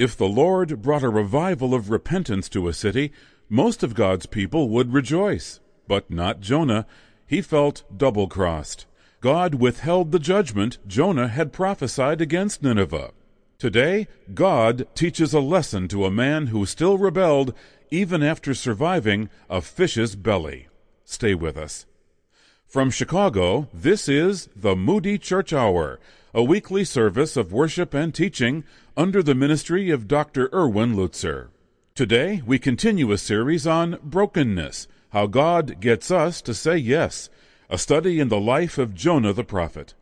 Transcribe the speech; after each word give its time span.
If 0.00 0.16
the 0.16 0.28
Lord 0.28 0.80
brought 0.80 1.02
a 1.02 1.10
revival 1.10 1.74
of 1.74 1.90
repentance 1.90 2.48
to 2.48 2.68
a 2.68 2.72
city, 2.72 3.12
most 3.50 3.82
of 3.82 3.94
God's 3.94 4.24
people 4.24 4.70
would 4.70 4.94
rejoice. 4.94 5.60
But 5.86 6.10
not 6.10 6.40
Jonah. 6.40 6.86
He 7.26 7.42
felt 7.42 7.82
double 7.94 8.26
crossed. 8.26 8.86
God 9.20 9.56
withheld 9.56 10.10
the 10.10 10.18
judgment 10.18 10.78
Jonah 10.86 11.28
had 11.28 11.52
prophesied 11.52 12.22
against 12.22 12.62
Nineveh. 12.62 13.10
Today, 13.58 14.08
God 14.32 14.88
teaches 14.94 15.34
a 15.34 15.40
lesson 15.40 15.86
to 15.88 16.06
a 16.06 16.10
man 16.10 16.46
who 16.46 16.64
still 16.64 16.96
rebelled 16.96 17.52
even 17.90 18.22
after 18.22 18.54
surviving 18.54 19.28
a 19.50 19.60
fish's 19.60 20.16
belly. 20.16 20.68
Stay 21.04 21.34
with 21.34 21.58
us. 21.58 21.84
From 22.66 22.90
Chicago, 22.90 23.68
this 23.74 24.08
is 24.08 24.48
the 24.56 24.74
Moody 24.74 25.18
Church 25.18 25.52
Hour, 25.52 26.00
a 26.32 26.42
weekly 26.42 26.84
service 26.84 27.36
of 27.36 27.52
worship 27.52 27.92
and 27.92 28.14
teaching 28.14 28.64
under 28.96 29.22
the 29.22 29.34
ministry 29.34 29.90
of 29.90 30.06
Dr. 30.06 30.48
Erwin 30.52 30.94
Lutzer. 30.94 31.48
Today, 31.94 32.40
we 32.46 32.58
continue 32.58 33.10
a 33.10 33.18
series 33.18 33.66
on 33.66 33.98
brokenness, 34.02 34.86
how 35.10 35.26
God 35.26 35.80
gets 35.80 36.10
us 36.10 36.40
to 36.42 36.54
say 36.54 36.76
yes, 36.76 37.28
a 37.68 37.76
study 37.76 38.20
in 38.20 38.28
the 38.28 38.40
life 38.40 38.78
of 38.78 38.94
Jonah 38.94 39.32
the 39.32 39.44
prophet. 39.44 39.94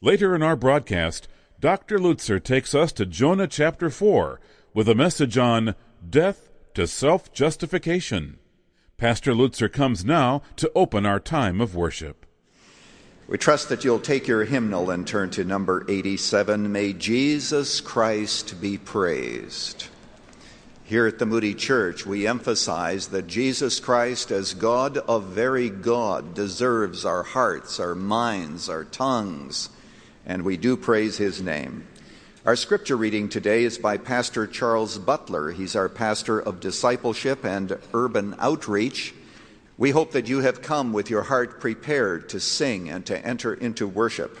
Later 0.00 0.34
in 0.34 0.42
our 0.42 0.56
broadcast, 0.56 1.28
Dr. 1.58 1.98
Lutzer 1.98 2.42
takes 2.42 2.74
us 2.74 2.92
to 2.92 3.06
Jonah 3.06 3.48
chapter 3.48 3.90
4 3.90 4.40
with 4.74 4.88
a 4.88 4.94
message 4.94 5.38
on 5.38 5.74
death 6.08 6.50
to 6.74 6.86
self 6.86 7.32
justification. 7.32 8.38
Pastor 8.98 9.32
Lutzer 9.32 9.72
comes 9.72 10.04
now 10.04 10.42
to 10.56 10.70
open 10.74 11.06
our 11.06 11.20
time 11.20 11.60
of 11.60 11.74
worship. 11.74 12.26
We 13.28 13.38
trust 13.38 13.68
that 13.68 13.84
you'll 13.84 14.00
take 14.00 14.26
your 14.26 14.44
hymnal 14.44 14.90
and 14.90 15.06
turn 15.06 15.30
to 15.30 15.44
number 15.44 15.84
87 15.86 16.72
May 16.72 16.94
Jesus 16.94 17.80
Christ 17.80 18.60
be 18.60 18.78
praised. 18.78 19.88
Here 20.84 21.06
at 21.06 21.18
the 21.18 21.26
Moody 21.26 21.54
Church, 21.54 22.06
we 22.06 22.26
emphasize 22.26 23.08
that 23.08 23.26
Jesus 23.26 23.80
Christ, 23.80 24.30
as 24.30 24.54
God 24.54 24.96
of 24.96 25.24
very 25.24 25.68
God, 25.68 26.32
deserves 26.32 27.04
our 27.04 27.22
hearts, 27.22 27.78
our 27.78 27.94
minds, 27.94 28.70
our 28.70 28.84
tongues 28.84 29.68
and 30.28 30.42
we 30.42 30.56
do 30.56 30.76
praise 30.76 31.16
his 31.16 31.42
name. 31.42 31.88
Our 32.44 32.54
scripture 32.54 32.96
reading 32.96 33.28
today 33.28 33.64
is 33.64 33.78
by 33.78 33.96
Pastor 33.96 34.46
Charles 34.46 34.98
Butler. 34.98 35.50
He's 35.50 35.74
our 35.74 35.88
pastor 35.88 36.38
of 36.38 36.60
discipleship 36.60 37.44
and 37.44 37.78
urban 37.92 38.36
outreach. 38.38 39.14
We 39.78 39.92
hope 39.92 40.10
that 40.10 40.28
you 40.28 40.40
have 40.40 40.60
come 40.60 40.92
with 40.92 41.08
your 41.08 41.22
heart 41.22 41.60
prepared 41.60 42.30
to 42.30 42.40
sing 42.40 42.90
and 42.90 43.06
to 43.06 43.24
enter 43.24 43.54
into 43.54 43.86
worship. 43.86 44.36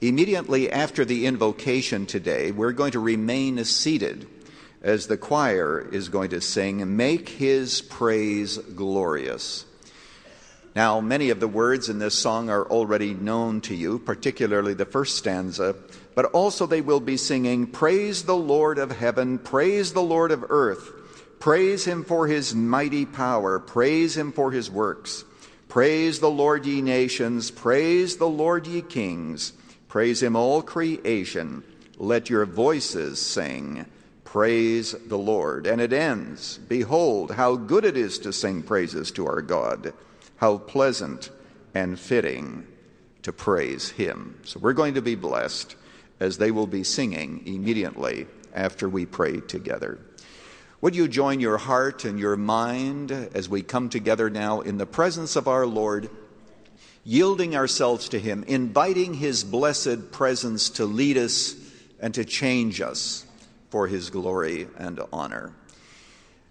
Immediately 0.00 0.72
after 0.72 1.04
the 1.04 1.26
invocation 1.26 2.06
today, 2.06 2.50
we're 2.50 2.72
going 2.72 2.90
to 2.92 2.98
remain 2.98 3.64
seated 3.64 4.26
as 4.82 5.06
the 5.06 5.16
choir 5.16 5.88
is 5.92 6.08
going 6.08 6.30
to 6.30 6.40
sing, 6.40 6.96
Make 6.96 7.28
His 7.28 7.80
Praise 7.82 8.58
Glorious. 8.58 9.64
Now, 10.74 11.00
many 11.00 11.30
of 11.30 11.38
the 11.38 11.46
words 11.46 11.88
in 11.88 12.00
this 12.00 12.16
song 12.16 12.50
are 12.50 12.66
already 12.66 13.14
known 13.14 13.60
to 13.62 13.76
you, 13.76 14.00
particularly 14.00 14.74
the 14.74 14.84
first 14.84 15.16
stanza, 15.16 15.76
but 16.16 16.24
also 16.26 16.66
they 16.66 16.80
will 16.80 17.00
be 17.00 17.16
singing, 17.16 17.68
Praise 17.68 18.24
the 18.24 18.36
Lord 18.36 18.78
of 18.78 18.90
heaven, 18.90 19.38
praise 19.38 19.92
the 19.92 20.02
Lord 20.02 20.32
of 20.32 20.44
earth, 20.50 20.90
praise 21.40 21.84
him 21.84 22.04
for 22.04 22.26
his 22.26 22.54
mighty 22.54 23.06
power, 23.06 23.58
praise 23.58 24.16
him 24.16 24.32
for 24.32 24.50
his 24.50 24.70
works. 24.70 25.24
Praise 25.68 26.20
the 26.20 26.30
Lord, 26.30 26.64
ye 26.64 26.80
nations, 26.80 27.50
praise 27.50 28.16
the 28.16 28.28
Lord, 28.28 28.66
ye 28.66 28.80
kings, 28.80 29.52
praise 29.88 30.22
him, 30.22 30.34
all 30.34 30.62
creation. 30.62 31.62
Let 31.98 32.30
your 32.30 32.46
voices 32.46 33.20
sing, 33.20 33.86
Praise 34.24 34.92
the 35.06 35.16
Lord. 35.16 35.66
And 35.66 35.80
it 35.80 35.90
ends, 35.90 36.58
Behold, 36.58 37.30
how 37.30 37.56
good 37.56 37.86
it 37.86 37.96
is 37.96 38.18
to 38.18 38.32
sing 38.32 38.62
praises 38.62 39.10
to 39.12 39.26
our 39.26 39.40
God 39.40 39.94
how 40.38 40.58
pleasant 40.58 41.30
and 41.74 41.98
fitting 41.98 42.66
to 43.22 43.32
praise 43.32 43.90
Him. 43.90 44.38
So 44.44 44.58
we're 44.60 44.72
going 44.72 44.94
to 44.94 45.02
be 45.02 45.14
blessed 45.14 45.76
as 46.20 46.38
they 46.38 46.50
will 46.50 46.66
be 46.66 46.84
singing 46.84 47.42
immediately 47.46 48.26
after 48.54 48.88
we 48.88 49.06
pray 49.06 49.40
together. 49.40 49.98
Would 50.80 50.94
you 50.94 51.08
join 51.08 51.40
your 51.40 51.58
heart 51.58 52.04
and 52.04 52.20
your 52.20 52.36
mind 52.36 53.10
as 53.10 53.48
we 53.48 53.62
come 53.62 53.88
together 53.88 54.30
now 54.30 54.60
in 54.60 54.78
the 54.78 54.86
presence 54.86 55.34
of 55.34 55.48
our 55.48 55.66
Lord, 55.66 56.08
yielding 57.02 57.56
ourselves 57.56 58.08
to 58.10 58.20
Him, 58.20 58.44
inviting 58.46 59.14
His 59.14 59.42
blessed 59.42 60.12
presence 60.12 60.70
to 60.70 60.84
lead 60.84 61.16
us 61.16 61.56
and 61.98 62.14
to 62.14 62.24
change 62.24 62.80
us 62.80 63.26
for 63.70 63.88
His 63.88 64.10
glory 64.10 64.68
and 64.78 65.00
honor? 65.12 65.52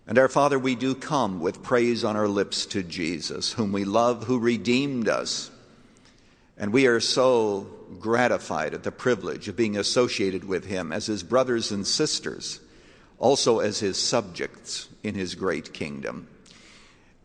And 0.07 0.17
our 0.17 0.27
Father, 0.27 0.59
we 0.59 0.75
do 0.75 0.93
come 0.93 1.39
with 1.39 1.63
praise 1.63 2.03
on 2.03 2.17
our 2.17 2.27
lips 2.27 2.65
to 2.67 2.83
Jesus, 2.83 3.53
whom 3.53 3.71
we 3.71 3.85
love, 3.85 4.25
who 4.25 4.39
redeemed 4.39 5.07
us. 5.07 5.51
And 6.57 6.73
we 6.73 6.87
are 6.87 6.99
so 6.99 7.67
gratified 7.99 8.73
at 8.73 8.83
the 8.83 8.91
privilege 8.91 9.47
of 9.47 9.55
being 9.55 9.77
associated 9.77 10.43
with 10.43 10.65
him 10.65 10.91
as 10.91 11.05
his 11.05 11.23
brothers 11.23 11.71
and 11.71 11.87
sisters, 11.87 12.59
also 13.19 13.59
as 13.59 13.79
his 13.79 14.01
subjects 14.01 14.89
in 15.03 15.15
his 15.15 15.35
great 15.35 15.73
kingdom. 15.73 16.27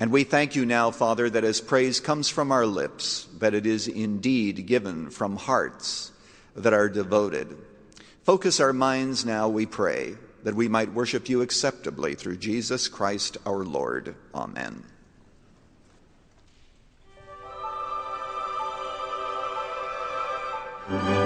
And 0.00 0.10
we 0.10 0.24
thank 0.24 0.56
you 0.56 0.66
now, 0.66 0.90
Father, 0.90 1.30
that 1.30 1.44
as 1.44 1.60
praise 1.60 2.00
comes 2.00 2.28
from 2.28 2.50
our 2.50 2.66
lips, 2.66 3.28
that 3.38 3.54
it 3.54 3.66
is 3.66 3.86
indeed 3.86 4.66
given 4.66 5.10
from 5.10 5.36
hearts 5.36 6.10
that 6.56 6.72
are 6.72 6.88
devoted. 6.88 7.56
Focus 8.24 8.58
our 8.58 8.72
minds 8.72 9.24
now, 9.24 9.48
we 9.48 9.66
pray, 9.66 10.14
that 10.42 10.54
we 10.54 10.68
might 10.68 10.92
worship 10.92 11.28
you 11.28 11.40
acceptably 11.40 12.14
through 12.14 12.36
Jesus 12.36 12.88
Christ 12.88 13.36
our 13.46 13.64
Lord. 13.64 14.16
Amen. 14.34 14.84
Mm-hmm. 20.88 21.21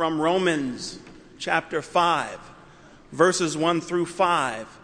From 0.00 0.18
Romans 0.18 0.98
chapter 1.38 1.82
5, 1.82 2.38
verses 3.12 3.54
1 3.54 3.82
through 3.82 4.06
5, 4.06 4.78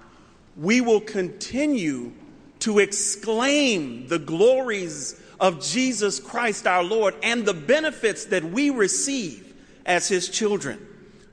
we 0.58 0.82
will 0.82 1.00
continue 1.00 2.12
to 2.58 2.80
exclaim 2.80 4.08
the 4.08 4.18
glories 4.18 5.18
of 5.40 5.64
Jesus 5.64 6.20
Christ 6.20 6.66
our 6.66 6.84
Lord 6.84 7.14
and 7.22 7.46
the 7.46 7.54
benefits 7.54 8.26
that 8.26 8.44
we 8.44 8.68
receive 8.68 9.54
as 9.86 10.06
his 10.06 10.28
children. 10.28 10.86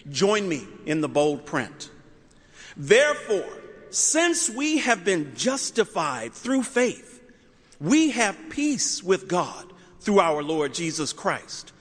Join 0.09 0.47
me 0.47 0.65
in 0.85 1.01
the 1.01 1.09
bold 1.09 1.45
print. 1.45 1.91
Therefore, 2.77 3.51
since 3.89 4.49
we 4.49 4.77
have 4.77 5.03
been 5.03 5.35
justified 5.35 6.31
through 6.31 6.63
faith, 6.63 7.21
we 7.81 8.11
have 8.11 8.37
peace 8.49 9.03
with 9.03 9.27
God 9.27 9.73
through 9.99 10.21
our 10.21 10.41
Lord 10.41 10.73
Jesus 10.73 11.11
Christ, 11.11 11.72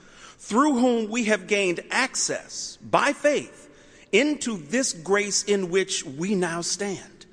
through 0.43 0.77
whom 0.77 1.09
we 1.09 1.23
have 1.23 1.47
gained 1.47 1.79
access 1.89 2.77
by 2.81 3.13
faith 3.13 3.69
into 4.11 4.57
this 4.57 4.91
grace 4.91 5.41
in 5.45 5.69
which 5.69 6.03
we 6.03 6.35
now 6.35 6.59
stand, 6.59 7.25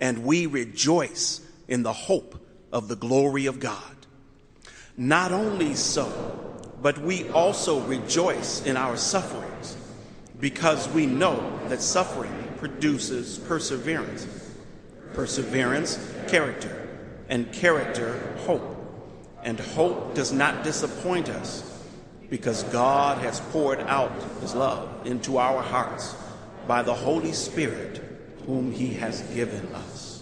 and 0.00 0.24
we 0.24 0.46
rejoice 0.46 1.42
in 1.68 1.82
the 1.82 1.92
hope 1.92 2.42
of 2.72 2.88
the 2.88 2.96
glory 2.96 3.44
of 3.44 3.60
God. 3.60 3.94
Not 4.96 5.30
only 5.30 5.74
so, 5.74 6.10
but 6.80 6.96
we 6.96 7.28
also 7.28 7.80
rejoice 7.80 8.64
in 8.64 8.78
our 8.78 8.96
sufferings, 8.96 9.76
because 10.40 10.88
we 10.88 11.04
know 11.04 11.60
that 11.68 11.82
suffering 11.82 12.54
produces 12.56 13.38
perseverance. 13.40 14.26
Perseverance, 15.12 15.98
character, 16.28 16.88
and 17.28 17.52
character, 17.52 18.18
hope. 18.46 18.70
And 19.42 19.60
hope 19.60 20.14
does 20.14 20.32
not 20.32 20.64
disappoint 20.64 21.28
us 21.28 21.73
because 22.30 22.62
God 22.64 23.18
has 23.18 23.40
poured 23.40 23.80
out 23.80 24.12
his 24.40 24.54
love 24.54 25.06
into 25.06 25.38
our 25.38 25.62
hearts 25.62 26.14
by 26.66 26.82
the 26.82 26.94
Holy 26.94 27.32
Spirit, 27.32 28.02
whom 28.46 28.72
he 28.72 28.94
has 28.94 29.20
given 29.34 29.66
us. 29.74 30.13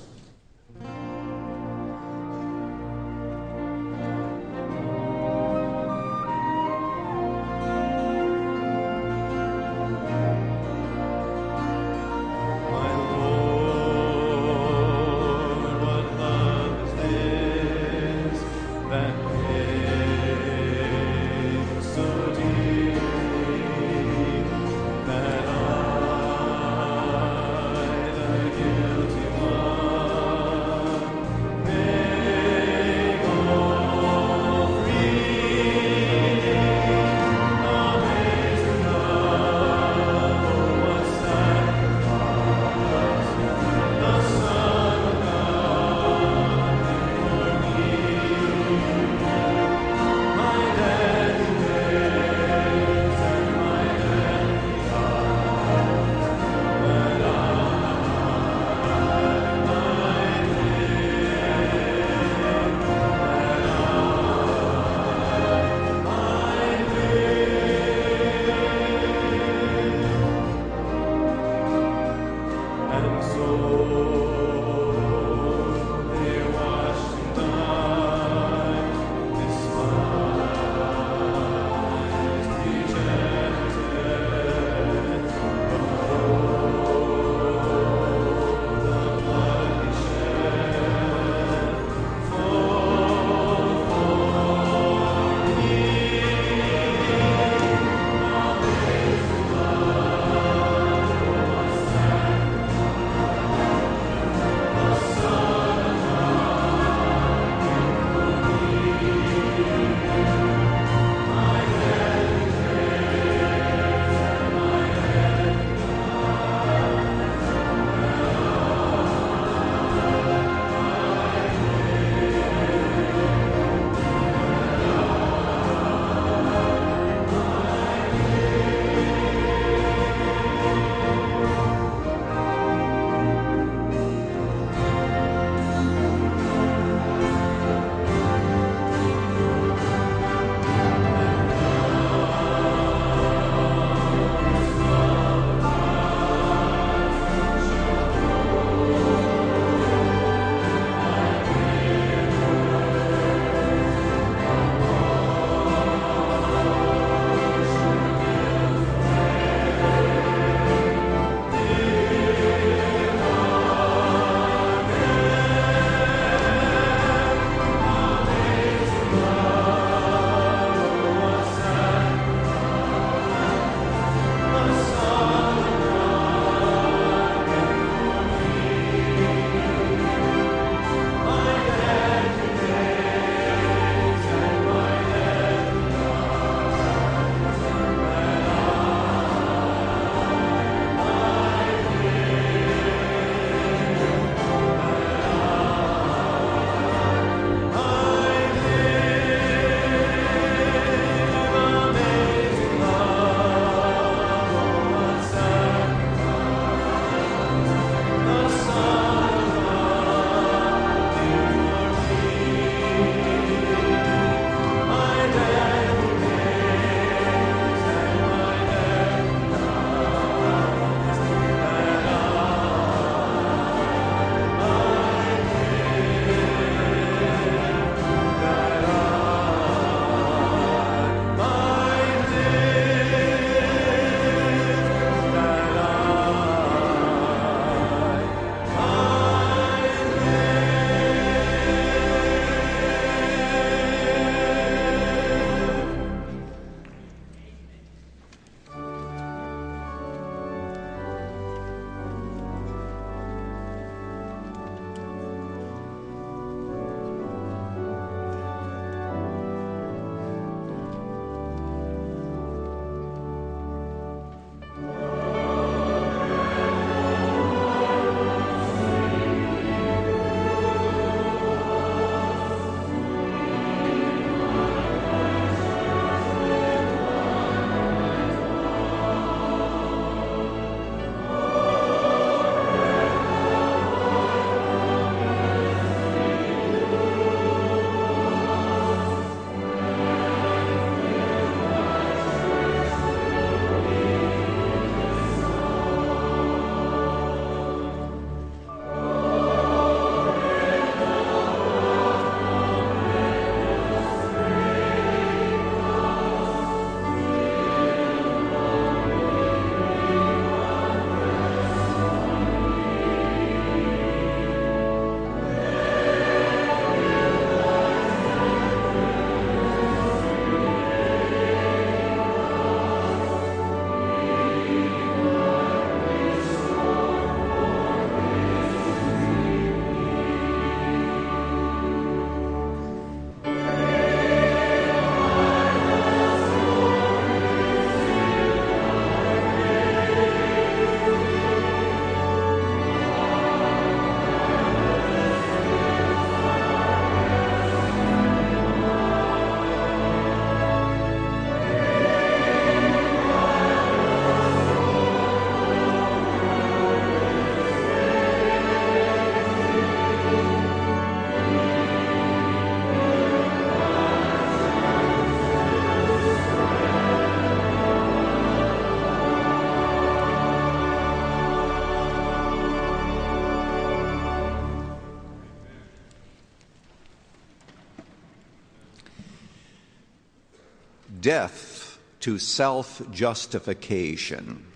Death 381.33 381.99
to 382.21 382.39
self 382.39 383.01
justification. 383.11 384.67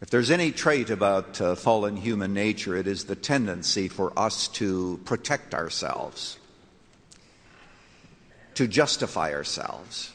If 0.00 0.10
there's 0.10 0.32
any 0.32 0.50
trait 0.50 0.90
about 0.90 1.40
uh, 1.40 1.54
fallen 1.54 1.96
human 1.96 2.34
nature, 2.34 2.76
it 2.76 2.88
is 2.88 3.04
the 3.04 3.14
tendency 3.14 3.86
for 3.86 4.12
us 4.18 4.48
to 4.58 5.00
protect 5.04 5.54
ourselves, 5.54 6.36
to 8.56 8.66
justify 8.66 9.32
ourselves, 9.32 10.12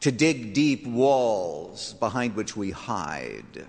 to 0.00 0.12
dig 0.12 0.52
deep 0.52 0.86
walls 0.86 1.94
behind 1.94 2.36
which 2.36 2.54
we 2.54 2.72
hide, 2.72 3.64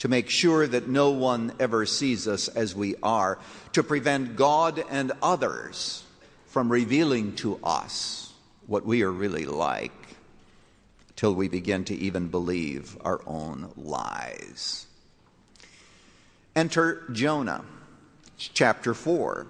to 0.00 0.08
make 0.08 0.28
sure 0.28 0.66
that 0.66 0.86
no 0.86 1.12
one 1.12 1.54
ever 1.58 1.86
sees 1.86 2.28
us 2.28 2.48
as 2.48 2.74
we 2.74 2.94
are, 3.02 3.38
to 3.72 3.82
prevent 3.82 4.36
God 4.36 4.84
and 4.90 5.12
others 5.22 6.03
from 6.54 6.70
revealing 6.70 7.34
to 7.34 7.58
us 7.64 8.32
what 8.68 8.86
we 8.86 9.02
are 9.02 9.10
really 9.10 9.44
like 9.44 9.90
till 11.16 11.34
we 11.34 11.48
begin 11.48 11.82
to 11.82 11.96
even 11.96 12.28
believe 12.28 12.96
our 13.00 13.20
own 13.26 13.68
lies. 13.76 14.86
Enter 16.54 17.02
Jonah, 17.10 17.64
chapter 18.38 18.94
4. 18.94 19.48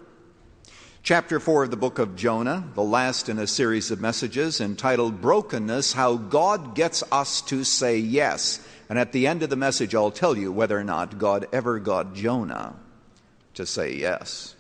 Chapter 1.03 1.39
4 1.39 1.65
of 1.65 1.71
the 1.71 1.77
book 1.77 1.99
of 1.99 2.17
Jonah, 2.17 2.67
the 2.75 2.83
last 2.83 3.29
in 3.29 3.39
a 3.39 3.47
series 3.47 3.91
of 3.91 4.01
messages 4.01 4.63
entitled 4.63 5.21
Brokenness 5.21 5.93
How 5.93 6.17
God 6.17 6.75
Gets 6.75 7.05
Us 7.13 7.43
to 7.43 7.65
Say 7.65 7.99
Yes. 7.99 8.67
And 8.89 8.99
at 8.99 9.13
the 9.13 9.27
end 9.27 9.43
of 9.43 9.51
the 9.51 9.57
message, 9.57 9.95
I'll 9.95 10.11
tell 10.11 10.39
you 10.39 10.51
whether 10.51 10.79
or 10.79 10.85
not 10.85 11.19
God 11.19 11.49
ever 11.53 11.79
got 11.81 12.15
Jonah 12.15 12.77
to 13.53 13.67
say 13.67 13.93
yes. 13.93 14.54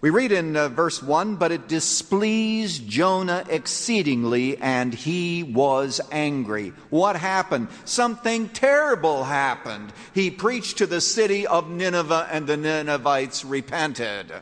We 0.00 0.08
read 0.08 0.32
in 0.32 0.56
uh, 0.56 0.70
verse 0.70 1.02
1 1.02 1.36
But 1.36 1.52
it 1.52 1.68
displeased 1.68 2.88
Jonah 2.88 3.44
exceedingly, 3.48 4.56
and 4.56 4.94
he 4.94 5.42
was 5.42 6.00
angry. 6.10 6.72
What 6.88 7.16
happened? 7.16 7.68
Something 7.84 8.48
terrible 8.48 9.24
happened. 9.24 9.92
He 10.14 10.30
preached 10.30 10.78
to 10.78 10.86
the 10.86 11.02
city 11.02 11.46
of 11.46 11.68
Nineveh, 11.68 12.28
and 12.30 12.46
the 12.46 12.56
Ninevites 12.56 13.44
repented. 13.44 14.32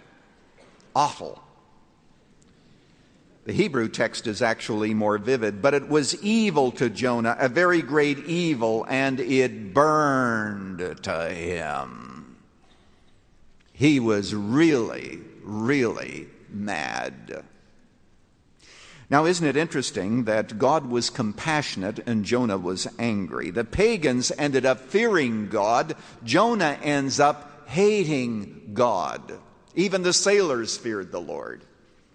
Awful. 0.95 1.43
The 3.45 3.53
Hebrew 3.55 3.89
text 3.89 4.27
is 4.27 4.43
actually 4.43 4.93
more 4.95 5.17
vivid, 5.17 5.63
but 5.63 5.73
it 5.73 5.89
was 5.89 6.23
evil 6.23 6.71
to 6.73 6.91
Jonah, 6.91 7.35
a 7.39 7.49
very 7.49 7.81
great 7.83 8.19
evil, 8.27 8.85
and 8.89 9.19
it 9.19 9.73
burned 9.73 11.03
to 11.05 11.31
him. 11.31 12.37
He 13.73 14.01
was 14.01 14.35
really 14.35 15.21
really 15.49 16.29
mad. 16.51 17.45
Now, 19.11 19.25
isn't 19.25 19.47
it 19.47 19.57
interesting 19.57 20.25
that 20.25 20.59
God 20.59 20.87
was 20.87 21.09
compassionate 21.09 22.01
and 22.07 22.27
Jonah 22.27 22.59
was 22.59 22.87
angry? 22.99 23.51
The 23.51 23.65
pagans 23.65 24.31
ended 24.37 24.67
up 24.67 24.81
fearing 24.81 25.49
God. 25.49 25.97
Jonah 26.25 26.79
ends 26.83 27.19
up 27.19 27.67
hating 27.67 28.73
God. 28.75 29.41
Even 29.75 30.03
the 30.03 30.13
sailors 30.13 30.77
feared 30.77 31.11
the 31.11 31.21
Lord. 31.21 31.65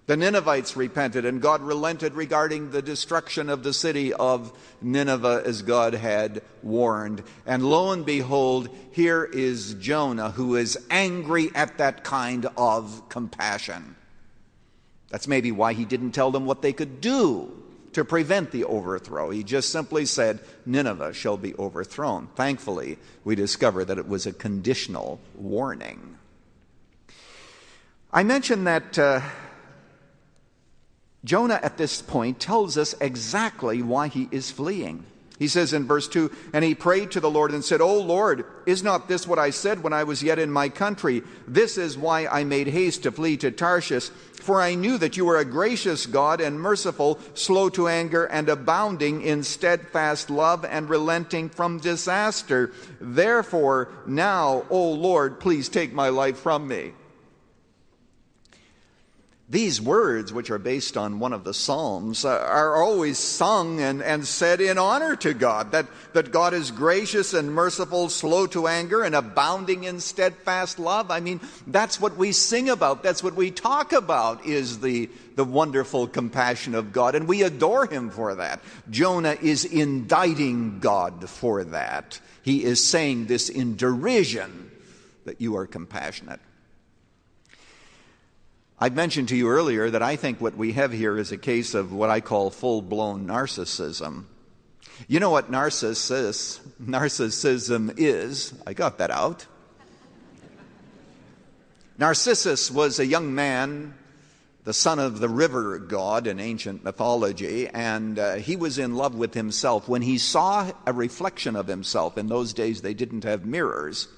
The 0.05 0.17
Ninevites 0.17 0.75
repented, 0.75 1.23
and 1.23 1.41
God 1.41 1.61
relented 1.61 2.13
regarding 2.13 2.71
the 2.71 2.81
destruction 2.81 3.49
of 3.49 3.63
the 3.63 3.71
city 3.71 4.11
of 4.11 4.51
Nineveh 4.81 5.43
as 5.45 5.61
God 5.61 5.93
had 5.93 6.41
warned. 6.61 7.23
And 7.45 7.63
lo 7.63 7.91
and 7.91 8.05
behold, 8.05 8.67
here 8.91 9.23
is 9.23 9.75
Jonah 9.75 10.31
who 10.31 10.57
is 10.57 10.77
angry 10.89 11.51
at 11.55 11.77
that 11.77 12.03
kind 12.03 12.47
of 12.57 13.07
compassion. 13.07 13.95
That's 15.09 15.27
maybe 15.27 15.53
why 15.53 15.71
he 15.71 15.85
didn't 15.85 16.11
tell 16.11 16.31
them 16.31 16.45
what 16.45 16.61
they 16.61 16.73
could 16.73 16.99
do 16.99 17.63
to 17.93 18.03
prevent 18.03 18.51
the 18.51 18.65
overthrow. 18.65 19.29
He 19.29 19.43
just 19.43 19.69
simply 19.69 20.05
said, 20.05 20.41
Nineveh 20.65 21.13
shall 21.13 21.37
be 21.37 21.55
overthrown. 21.55 22.27
Thankfully, 22.35 22.97
we 23.23 23.35
discover 23.35 23.85
that 23.85 23.99
it 23.99 24.07
was 24.09 24.25
a 24.25 24.33
conditional 24.33 25.21
warning. 25.35 26.17
I 28.11 28.23
mentioned 28.23 28.67
that. 28.67 28.99
Uh, 28.99 29.21
Jonah 31.25 31.59
at 31.63 31.77
this 31.77 32.01
point 32.01 32.39
tells 32.39 32.77
us 32.77 32.95
exactly 32.99 33.81
why 33.81 34.07
he 34.07 34.27
is 34.31 34.51
fleeing. 34.51 35.05
He 35.39 35.47
says 35.47 35.73
in 35.73 35.87
verse 35.87 36.07
2 36.07 36.31
And 36.53 36.63
he 36.63 36.75
prayed 36.75 37.11
to 37.11 37.19
the 37.19 37.29
Lord 37.29 37.51
and 37.51 37.63
said, 37.63 37.81
O 37.81 37.99
Lord, 37.99 38.45
is 38.65 38.83
not 38.83 39.07
this 39.07 39.27
what 39.27 39.39
I 39.39 39.49
said 39.49 39.83
when 39.83 39.93
I 39.93 40.03
was 40.03 40.21
yet 40.21 40.39
in 40.39 40.51
my 40.51 40.69
country? 40.69 41.23
This 41.47 41.77
is 41.77 41.97
why 41.97 42.27
I 42.27 42.43
made 42.43 42.67
haste 42.67 43.03
to 43.03 43.11
flee 43.11 43.37
to 43.37 43.51
Tarshish. 43.51 44.09
For 44.35 44.61
I 44.61 44.75
knew 44.75 44.97
that 44.97 45.17
you 45.17 45.27
are 45.29 45.37
a 45.37 45.45
gracious 45.45 46.05
God 46.05 46.41
and 46.41 46.59
merciful, 46.59 47.17
slow 47.33 47.69
to 47.69 47.87
anger, 47.87 48.25
and 48.25 48.49
abounding 48.49 49.21
in 49.21 49.43
steadfast 49.43 50.29
love 50.29 50.65
and 50.65 50.89
relenting 50.89 51.49
from 51.49 51.79
disaster. 51.79 52.71
Therefore, 52.99 53.89
now, 54.05 54.65
O 54.69 54.91
Lord, 54.91 55.39
please 55.39 55.69
take 55.69 55.93
my 55.93 56.09
life 56.09 56.37
from 56.37 56.67
me. 56.67 56.91
These 59.49 59.81
words, 59.81 60.31
which 60.31 60.49
are 60.49 60.57
based 60.57 60.95
on 60.95 61.19
one 61.19 61.33
of 61.33 61.43
the 61.43 61.53
Psalms, 61.53 62.23
uh, 62.23 62.29
are 62.29 62.81
always 62.81 63.19
sung 63.19 63.81
and, 63.81 64.01
and 64.01 64.25
said 64.25 64.61
in 64.61 64.77
honor 64.77 65.17
to 65.17 65.33
God, 65.33 65.73
that, 65.73 65.85
that 66.13 66.31
God 66.31 66.53
is 66.53 66.71
gracious 66.71 67.33
and 67.33 67.53
merciful, 67.53 68.07
slow 68.07 68.47
to 68.47 68.67
anger, 68.67 69.03
and 69.03 69.13
abounding 69.13 69.83
in 69.83 69.99
steadfast 69.99 70.79
love. 70.79 71.11
I 71.11 71.19
mean, 71.19 71.41
that's 71.67 71.99
what 71.99 72.15
we 72.15 72.31
sing 72.31 72.69
about. 72.69 73.03
That's 73.03 73.21
what 73.21 73.35
we 73.35 73.51
talk 73.51 73.91
about, 73.91 74.45
is 74.45 74.79
the, 74.79 75.09
the 75.35 75.43
wonderful 75.43 76.07
compassion 76.07 76.73
of 76.73 76.93
God, 76.93 77.13
and 77.13 77.27
we 77.27 77.43
adore 77.43 77.85
Him 77.85 78.11
for 78.11 78.35
that. 78.35 78.61
Jonah 78.89 79.37
is 79.41 79.65
indicting 79.65 80.79
God 80.79 81.29
for 81.29 81.65
that. 81.65 82.17
He 82.43 82.63
is 82.63 82.81
saying 82.81 83.25
this 83.25 83.49
in 83.49 83.75
derision 83.75 84.71
that 85.25 85.41
you 85.41 85.57
are 85.57 85.67
compassionate. 85.67 86.39
I 88.83 88.89
mentioned 88.89 89.29
to 89.29 89.37
you 89.37 89.47
earlier 89.47 89.89
that 89.89 90.01
I 90.03 90.17
think 90.17 90.41
what 90.41 90.57
we 90.57 90.73
have 90.73 90.91
here 90.91 91.17
is 91.17 91.31
a 91.31 91.37
case 91.37 91.73
of 91.73 91.93
what 91.93 92.09
I 92.09 92.19
call 92.19 92.49
full 92.49 92.81
blown 92.81 93.25
narcissism. 93.25 94.25
You 95.07 95.21
know 95.21 95.29
what 95.29 95.49
narcissus, 95.49 96.59
narcissism 96.83 97.93
is? 97.95 98.53
I 98.67 98.73
got 98.73 98.97
that 98.97 99.09
out. 99.09 99.45
Narcissus 101.97 102.69
was 102.69 102.99
a 102.99 103.05
young 103.05 103.33
man, 103.33 103.93
the 104.65 104.73
son 104.73 104.99
of 104.99 105.21
the 105.21 105.29
river 105.29 105.79
god 105.79 106.27
in 106.27 106.41
ancient 106.41 106.83
mythology, 106.83 107.69
and 107.69 108.19
uh, 108.19 108.35
he 108.35 108.57
was 108.57 108.79
in 108.79 108.95
love 108.95 109.15
with 109.15 109.33
himself. 109.33 109.87
When 109.87 110.01
he 110.01 110.17
saw 110.17 110.69
a 110.85 110.91
reflection 110.91 111.55
of 111.55 111.67
himself, 111.67 112.17
in 112.17 112.27
those 112.27 112.51
days 112.51 112.81
they 112.81 112.93
didn't 112.93 113.23
have 113.23 113.45
mirrors. 113.45 114.09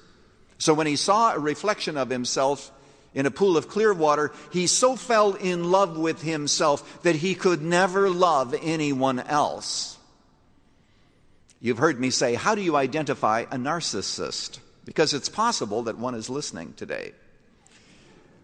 So 0.58 0.74
when 0.74 0.88
he 0.88 0.96
saw 0.96 1.34
a 1.34 1.38
reflection 1.38 1.96
of 1.96 2.10
himself, 2.10 2.72
in 3.16 3.24
a 3.24 3.30
pool 3.30 3.56
of 3.56 3.66
clear 3.66 3.94
water, 3.94 4.30
he 4.52 4.66
so 4.66 4.94
fell 4.94 5.32
in 5.32 5.70
love 5.70 5.96
with 5.96 6.20
himself 6.20 7.02
that 7.02 7.16
he 7.16 7.34
could 7.34 7.62
never 7.62 8.10
love 8.10 8.54
anyone 8.62 9.20
else. 9.20 9.96
You've 11.58 11.78
heard 11.78 11.98
me 11.98 12.10
say, 12.10 12.34
How 12.34 12.54
do 12.54 12.60
you 12.60 12.76
identify 12.76 13.46
a 13.50 13.56
narcissist? 13.56 14.58
Because 14.84 15.14
it's 15.14 15.30
possible 15.30 15.84
that 15.84 15.96
one 15.96 16.14
is 16.14 16.28
listening 16.28 16.74
today. 16.74 17.12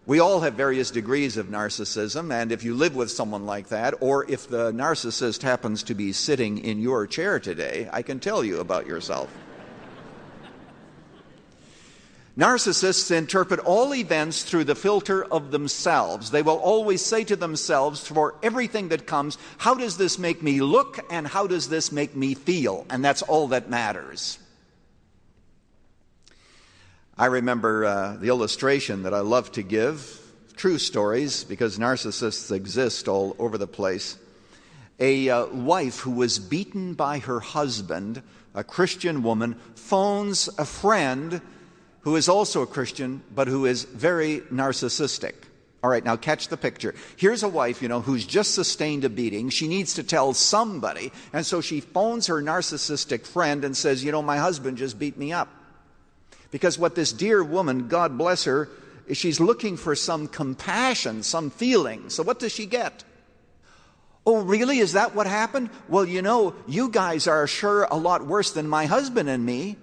We 0.07 0.19
all 0.19 0.41
have 0.41 0.55
various 0.55 0.89
degrees 0.89 1.37
of 1.37 1.47
narcissism, 1.47 2.33
and 2.33 2.51
if 2.51 2.63
you 2.63 2.73
live 2.73 2.95
with 2.95 3.11
someone 3.11 3.45
like 3.45 3.69
that, 3.69 3.93
or 4.01 4.29
if 4.29 4.49
the 4.49 4.71
narcissist 4.73 5.43
happens 5.43 5.83
to 5.83 5.93
be 5.93 6.11
sitting 6.11 6.57
in 6.57 6.79
your 6.79 7.05
chair 7.05 7.39
today, 7.39 7.87
I 7.93 8.01
can 8.01 8.19
tell 8.19 8.43
you 8.43 8.59
about 8.59 8.87
yourself. 8.87 9.29
Narcissists 12.35 13.11
interpret 13.11 13.59
all 13.59 13.93
events 13.93 14.41
through 14.41 14.63
the 14.63 14.73
filter 14.73 15.23
of 15.23 15.51
themselves. 15.51 16.31
They 16.31 16.41
will 16.41 16.57
always 16.57 17.05
say 17.05 17.23
to 17.25 17.35
themselves, 17.35 18.07
for 18.07 18.33
everything 18.41 18.89
that 18.89 19.05
comes, 19.05 19.37
how 19.59 19.75
does 19.75 19.97
this 19.97 20.17
make 20.17 20.41
me 20.41 20.59
look 20.59 20.99
and 21.11 21.27
how 21.27 21.45
does 21.45 21.69
this 21.69 21.91
make 21.91 22.15
me 22.15 22.33
feel? 22.33 22.87
And 22.89 23.05
that's 23.05 23.21
all 23.21 23.49
that 23.49 23.69
matters. 23.69 24.39
I 27.15 27.27
remember 27.27 27.85
uh, 27.85 28.15
the 28.15 28.29
illustration 28.29 29.03
that 29.03 29.13
I 29.13 29.19
love 29.19 29.51
to 29.51 29.61
give, 29.61 30.19
true 30.55 30.79
stories, 30.79 31.43
because 31.43 31.77
narcissists 31.77 32.51
exist 32.51 33.07
all 33.07 33.35
over 33.37 33.59
the 33.59 33.67
place. 33.67 34.17
A 34.99 35.29
uh, 35.29 35.45
wife 35.47 35.99
who 35.99 36.11
was 36.11 36.39
beaten 36.39 36.95
by 36.95 37.19
her 37.19 37.39
husband, 37.39 38.23
a 38.55 38.63
Christian 38.63 39.21
woman, 39.21 39.53
phones 39.75 40.49
a 40.57 40.65
friend 40.65 41.39
who 42.03 42.15
is 42.15 42.29
also 42.29 42.61
a 42.61 42.67
Christian, 42.67 43.23
but 43.33 43.47
who 43.47 43.65
is 43.65 43.83
very 43.83 44.41
narcissistic. 44.51 45.33
All 45.83 45.89
right, 45.89 46.03
now 46.03 46.15
catch 46.15 46.47
the 46.47 46.55
picture. 46.55 46.95
Here's 47.17 47.43
a 47.43 47.49
wife, 47.49 47.81
you 47.81 47.89
know, 47.89 47.99
who's 47.99 48.25
just 48.25 48.53
sustained 48.55 49.03
a 49.03 49.09
beating. 49.09 49.49
She 49.49 49.67
needs 49.67 49.95
to 49.95 50.03
tell 50.03 50.33
somebody, 50.33 51.11
and 51.33 51.45
so 51.45 51.59
she 51.59 51.81
phones 51.81 52.27
her 52.27 52.41
narcissistic 52.41 53.25
friend 53.25 53.65
and 53.65 53.75
says, 53.75 54.03
You 54.03 54.11
know, 54.13 54.21
my 54.21 54.37
husband 54.37 54.77
just 54.77 54.97
beat 54.97 55.17
me 55.17 55.33
up. 55.33 55.49
Because 56.51 56.79
what 56.79 56.95
this 56.95 57.11
dear 57.11 57.43
woman, 57.43 57.87
God 57.87 58.17
bless 58.17 58.45
her, 58.45 58.69
is 59.07 59.17
she's 59.17 59.39
looking 59.39 59.75
for 59.75 59.95
some 59.95 60.27
compassion, 60.27 61.23
some 61.23 61.49
feeling. 61.49 62.09
So 62.09 62.23
what 62.23 62.39
does 62.39 62.53
she 62.53 62.65
get? 62.65 63.03
Oh, 64.25 64.41
really? 64.41 64.79
Is 64.79 64.93
that 64.93 65.15
what 65.15 65.27
happened? 65.27 65.69
Well, 65.89 66.05
you 66.05 66.21
know, 66.21 66.55
you 66.65 66.89
guys 66.89 67.27
are 67.27 67.45
sure 67.45 67.83
a 67.83 67.97
lot 67.97 68.25
worse 68.25 68.51
than 68.51 68.69
my 68.69 68.85
husband 68.85 69.27
and 69.27 69.45
me. 69.45 69.75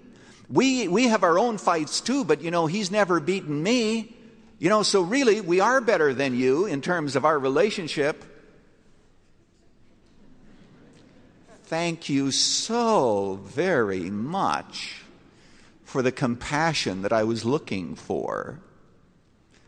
We, 0.51 0.87
we 0.89 1.07
have 1.07 1.23
our 1.23 1.39
own 1.39 1.57
fights 1.57 2.01
too, 2.01 2.25
but 2.25 2.41
you 2.41 2.51
know, 2.51 2.67
he's 2.67 2.91
never 2.91 3.19
beaten 3.19 3.63
me. 3.63 4.15
You 4.59 4.69
know, 4.69 4.83
so 4.83 5.01
really, 5.01 5.41
we 5.41 5.59
are 5.59 5.81
better 5.81 6.13
than 6.13 6.35
you 6.35 6.65
in 6.65 6.81
terms 6.81 7.15
of 7.15 7.25
our 7.25 7.39
relationship. 7.39 8.23
Thank 11.63 12.09
you 12.09 12.31
so 12.31 13.39
very 13.45 14.09
much 14.09 15.01
for 15.85 16.01
the 16.01 16.11
compassion 16.11 17.03
that 17.03 17.13
I 17.13 17.23
was 17.23 17.45
looking 17.45 17.95
for. 17.95 18.59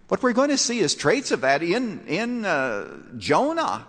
What 0.09 0.21
we're 0.21 0.33
going 0.33 0.49
to 0.49 0.57
see 0.57 0.79
is 0.79 0.95
traits 0.95 1.31
of 1.31 1.41
that 1.41 1.63
in, 1.63 2.05
in 2.07 2.45
uh, 2.45 2.97
Jonah. 3.17 3.87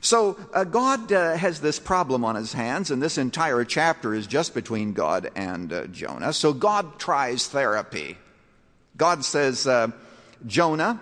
So 0.00 0.38
uh, 0.52 0.64
God 0.64 1.12
uh, 1.12 1.36
has 1.36 1.60
this 1.60 1.78
problem 1.78 2.24
on 2.24 2.34
his 2.34 2.52
hands, 2.52 2.90
and 2.90 3.02
this 3.02 3.18
entire 3.18 3.64
chapter 3.64 4.14
is 4.14 4.26
just 4.26 4.54
between 4.54 4.92
God 4.92 5.30
and 5.34 5.72
uh, 5.72 5.86
Jonah. 5.86 6.32
So 6.32 6.52
God 6.52 6.98
tries 6.98 7.46
therapy. 7.48 8.16
God 8.96 9.24
says, 9.24 9.66
uh, 9.66 9.88
Jonah, 10.46 11.00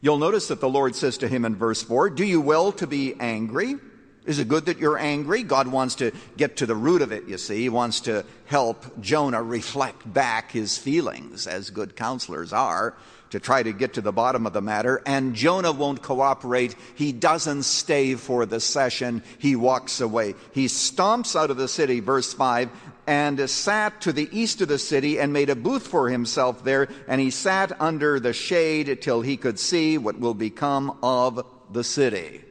you'll 0.00 0.18
notice 0.18 0.48
that 0.48 0.60
the 0.60 0.68
Lord 0.68 0.94
says 0.94 1.18
to 1.18 1.28
him 1.28 1.44
in 1.44 1.56
verse 1.56 1.82
4, 1.82 2.10
Do 2.10 2.24
you 2.24 2.40
will 2.40 2.72
to 2.72 2.86
be 2.86 3.14
angry? 3.18 3.76
Is 4.24 4.38
it 4.38 4.46
good 4.46 4.66
that 4.66 4.78
you're 4.78 4.98
angry? 4.98 5.42
God 5.42 5.66
wants 5.66 5.96
to 5.96 6.12
get 6.36 6.58
to 6.58 6.66
the 6.66 6.76
root 6.76 7.02
of 7.02 7.10
it, 7.10 7.26
you 7.26 7.38
see. 7.38 7.62
He 7.62 7.68
wants 7.68 8.00
to 8.02 8.24
help 8.46 9.00
Jonah 9.00 9.42
reflect 9.42 10.12
back 10.12 10.52
his 10.52 10.78
feelings, 10.78 11.48
as 11.48 11.70
good 11.70 11.96
counselors 11.96 12.52
are 12.52 12.94
to 13.32 13.40
try 13.40 13.62
to 13.62 13.72
get 13.72 13.94
to 13.94 14.02
the 14.02 14.12
bottom 14.12 14.46
of 14.46 14.52
the 14.52 14.60
matter, 14.60 15.00
and 15.06 15.34
Jonah 15.34 15.72
won't 15.72 16.02
cooperate. 16.02 16.76
He 16.94 17.12
doesn't 17.12 17.62
stay 17.62 18.14
for 18.14 18.44
the 18.44 18.60
session. 18.60 19.22
He 19.38 19.56
walks 19.56 20.02
away. 20.02 20.34
He 20.52 20.66
stomps 20.66 21.34
out 21.34 21.50
of 21.50 21.56
the 21.56 21.66
city, 21.66 22.00
verse 22.00 22.34
5, 22.34 22.68
and 23.06 23.48
sat 23.48 24.02
to 24.02 24.12
the 24.12 24.28
east 24.30 24.60
of 24.60 24.68
the 24.68 24.78
city 24.78 25.18
and 25.18 25.32
made 25.32 25.48
a 25.48 25.56
booth 25.56 25.86
for 25.86 26.10
himself 26.10 26.62
there, 26.62 26.88
and 27.08 27.22
he 27.22 27.30
sat 27.30 27.72
under 27.80 28.20
the 28.20 28.34
shade 28.34 29.00
till 29.00 29.22
he 29.22 29.38
could 29.38 29.58
see 29.58 29.96
what 29.96 30.20
will 30.20 30.34
become 30.34 30.98
of 31.02 31.42
the 31.70 31.84
city. 31.84 32.44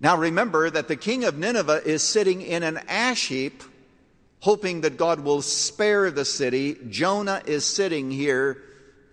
Now 0.00 0.16
remember 0.16 0.70
that 0.70 0.88
the 0.88 0.96
king 0.96 1.24
of 1.24 1.36
Nineveh 1.36 1.82
is 1.84 2.02
sitting 2.02 2.40
in 2.40 2.62
an 2.62 2.78
ash 2.88 3.28
heap, 3.28 3.62
hoping 4.40 4.80
that 4.80 4.96
God 4.96 5.20
will 5.20 5.42
spare 5.42 6.10
the 6.10 6.24
city. 6.24 6.78
Jonah 6.88 7.42
is 7.44 7.66
sitting 7.66 8.10
here 8.10 8.62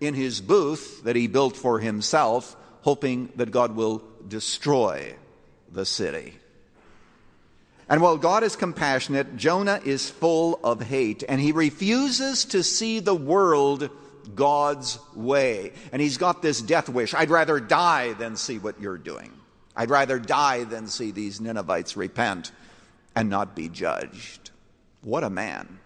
in 0.00 0.14
his 0.14 0.40
booth 0.40 1.04
that 1.04 1.16
he 1.16 1.26
built 1.26 1.56
for 1.56 1.78
himself, 1.78 2.56
hoping 2.82 3.32
that 3.36 3.50
God 3.50 3.74
will 3.74 4.02
destroy 4.26 5.14
the 5.70 5.84
city. 5.84 6.34
And 7.88 8.00
while 8.00 8.16
God 8.16 8.42
is 8.42 8.56
compassionate, 8.56 9.36
Jonah 9.36 9.80
is 9.84 10.08
full 10.08 10.58
of 10.64 10.80
hate, 10.80 11.22
and 11.28 11.40
he 11.40 11.52
refuses 11.52 12.46
to 12.46 12.62
see 12.62 13.00
the 13.00 13.14
world 13.14 13.90
God's 14.34 14.98
way. 15.14 15.72
And 15.92 16.00
he's 16.00 16.16
got 16.16 16.40
this 16.40 16.62
death 16.62 16.88
wish 16.88 17.12
I'd 17.14 17.30
rather 17.30 17.60
die 17.60 18.14
than 18.14 18.36
see 18.36 18.58
what 18.58 18.80
you're 18.80 18.98
doing. 18.98 19.32
I'd 19.76 19.90
rather 19.90 20.18
die 20.18 20.64
than 20.64 20.86
see 20.86 21.10
these 21.10 21.40
Ninevites 21.40 21.96
repent 21.96 22.52
and 23.14 23.28
not 23.28 23.54
be 23.54 23.68
judged. 23.68 24.50
What 25.02 25.24
a 25.24 25.30
man. 25.30 25.78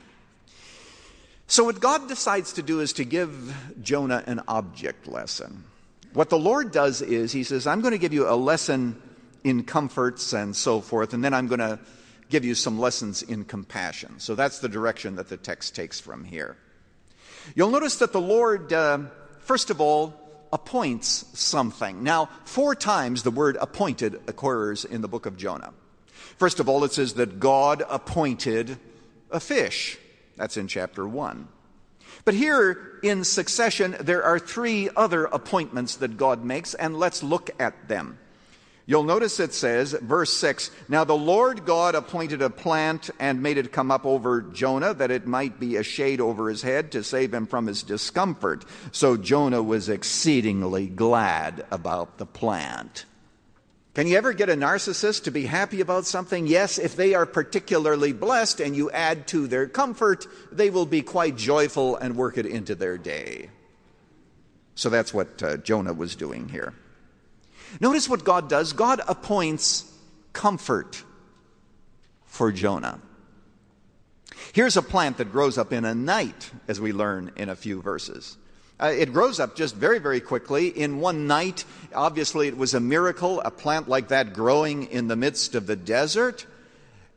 So, 1.50 1.64
what 1.64 1.80
God 1.80 2.08
decides 2.08 2.52
to 2.52 2.62
do 2.62 2.80
is 2.80 2.92
to 2.92 3.04
give 3.04 3.56
Jonah 3.80 4.22
an 4.26 4.42
object 4.48 5.06
lesson. 5.08 5.64
What 6.12 6.28
the 6.28 6.38
Lord 6.38 6.72
does 6.72 7.00
is, 7.00 7.32
He 7.32 7.42
says, 7.42 7.66
I'm 7.66 7.80
going 7.80 7.92
to 7.92 7.98
give 7.98 8.12
you 8.12 8.28
a 8.28 8.36
lesson 8.36 9.00
in 9.44 9.64
comforts 9.64 10.34
and 10.34 10.54
so 10.54 10.82
forth, 10.82 11.14
and 11.14 11.24
then 11.24 11.32
I'm 11.32 11.46
going 11.46 11.60
to 11.60 11.78
give 12.28 12.44
you 12.44 12.54
some 12.54 12.78
lessons 12.78 13.22
in 13.22 13.46
compassion. 13.46 14.20
So, 14.20 14.34
that's 14.34 14.58
the 14.58 14.68
direction 14.68 15.16
that 15.16 15.30
the 15.30 15.38
text 15.38 15.74
takes 15.74 15.98
from 15.98 16.22
here. 16.22 16.58
You'll 17.54 17.70
notice 17.70 17.96
that 17.96 18.12
the 18.12 18.20
Lord, 18.20 18.70
uh, 18.70 18.98
first 19.40 19.70
of 19.70 19.80
all, 19.80 20.12
appoints 20.52 21.24
something. 21.32 22.02
Now, 22.02 22.28
four 22.44 22.74
times 22.74 23.22
the 23.22 23.30
word 23.30 23.56
appointed 23.58 24.20
occurs 24.28 24.84
in 24.84 25.00
the 25.00 25.08
book 25.08 25.24
of 25.24 25.38
Jonah. 25.38 25.72
First 26.36 26.60
of 26.60 26.68
all, 26.68 26.84
it 26.84 26.92
says 26.92 27.14
that 27.14 27.40
God 27.40 27.82
appointed 27.88 28.76
a 29.30 29.40
fish. 29.40 29.98
That's 30.38 30.56
in 30.56 30.68
chapter 30.68 31.06
1. 31.06 31.48
But 32.24 32.34
here 32.34 32.98
in 33.02 33.24
succession, 33.24 33.96
there 34.00 34.22
are 34.22 34.38
three 34.38 34.88
other 34.96 35.26
appointments 35.26 35.96
that 35.96 36.16
God 36.16 36.44
makes, 36.44 36.74
and 36.74 36.98
let's 36.98 37.22
look 37.22 37.50
at 37.60 37.88
them. 37.88 38.18
You'll 38.86 39.04
notice 39.04 39.38
it 39.38 39.52
says, 39.52 39.92
verse 39.92 40.32
6 40.32 40.70
Now 40.88 41.04
the 41.04 41.16
Lord 41.16 41.66
God 41.66 41.94
appointed 41.94 42.40
a 42.40 42.48
plant 42.48 43.10
and 43.18 43.42
made 43.42 43.58
it 43.58 43.70
come 43.70 43.90
up 43.90 44.06
over 44.06 44.40
Jonah, 44.40 44.94
that 44.94 45.10
it 45.10 45.26
might 45.26 45.60
be 45.60 45.76
a 45.76 45.82
shade 45.82 46.22
over 46.22 46.48
his 46.48 46.62
head 46.62 46.92
to 46.92 47.04
save 47.04 47.34
him 47.34 47.46
from 47.46 47.66
his 47.66 47.82
discomfort. 47.82 48.64
So 48.90 49.18
Jonah 49.18 49.62
was 49.62 49.90
exceedingly 49.90 50.86
glad 50.86 51.66
about 51.70 52.16
the 52.16 52.24
plant. 52.24 53.04
Can 53.94 54.06
you 54.06 54.16
ever 54.16 54.32
get 54.32 54.48
a 54.48 54.54
narcissist 54.54 55.24
to 55.24 55.30
be 55.30 55.46
happy 55.46 55.80
about 55.80 56.06
something? 56.06 56.46
Yes, 56.46 56.78
if 56.78 56.94
they 56.94 57.14
are 57.14 57.26
particularly 57.26 58.12
blessed 58.12 58.60
and 58.60 58.76
you 58.76 58.90
add 58.90 59.26
to 59.28 59.46
their 59.48 59.66
comfort, 59.66 60.26
they 60.52 60.70
will 60.70 60.86
be 60.86 61.02
quite 61.02 61.36
joyful 61.36 61.96
and 61.96 62.16
work 62.16 62.38
it 62.38 62.46
into 62.46 62.74
their 62.74 62.96
day. 62.96 63.50
So 64.76 64.88
that's 64.88 65.12
what 65.12 65.42
uh, 65.42 65.56
Jonah 65.56 65.92
was 65.92 66.14
doing 66.14 66.48
here. 66.48 66.74
Notice 67.80 68.08
what 68.08 68.24
God 68.24 68.48
does 68.48 68.72
God 68.72 69.00
appoints 69.08 69.92
comfort 70.32 71.02
for 72.26 72.52
Jonah. 72.52 73.00
Here's 74.52 74.76
a 74.76 74.82
plant 74.82 75.16
that 75.16 75.32
grows 75.32 75.58
up 75.58 75.72
in 75.72 75.84
a 75.84 75.94
night, 75.94 76.50
as 76.68 76.80
we 76.80 76.92
learn 76.92 77.32
in 77.36 77.48
a 77.48 77.56
few 77.56 77.82
verses. 77.82 78.36
Uh, 78.80 78.86
it 78.96 79.12
grows 79.12 79.40
up 79.40 79.56
just 79.56 79.74
very, 79.74 79.98
very 79.98 80.20
quickly. 80.20 80.68
In 80.68 81.00
one 81.00 81.26
night, 81.26 81.64
obviously, 81.94 82.46
it 82.46 82.56
was 82.56 82.74
a 82.74 82.80
miracle, 82.80 83.40
a 83.40 83.50
plant 83.50 83.88
like 83.88 84.08
that 84.08 84.34
growing 84.34 84.84
in 84.84 85.08
the 85.08 85.16
midst 85.16 85.54
of 85.54 85.66
the 85.66 85.74
desert, 85.74 86.46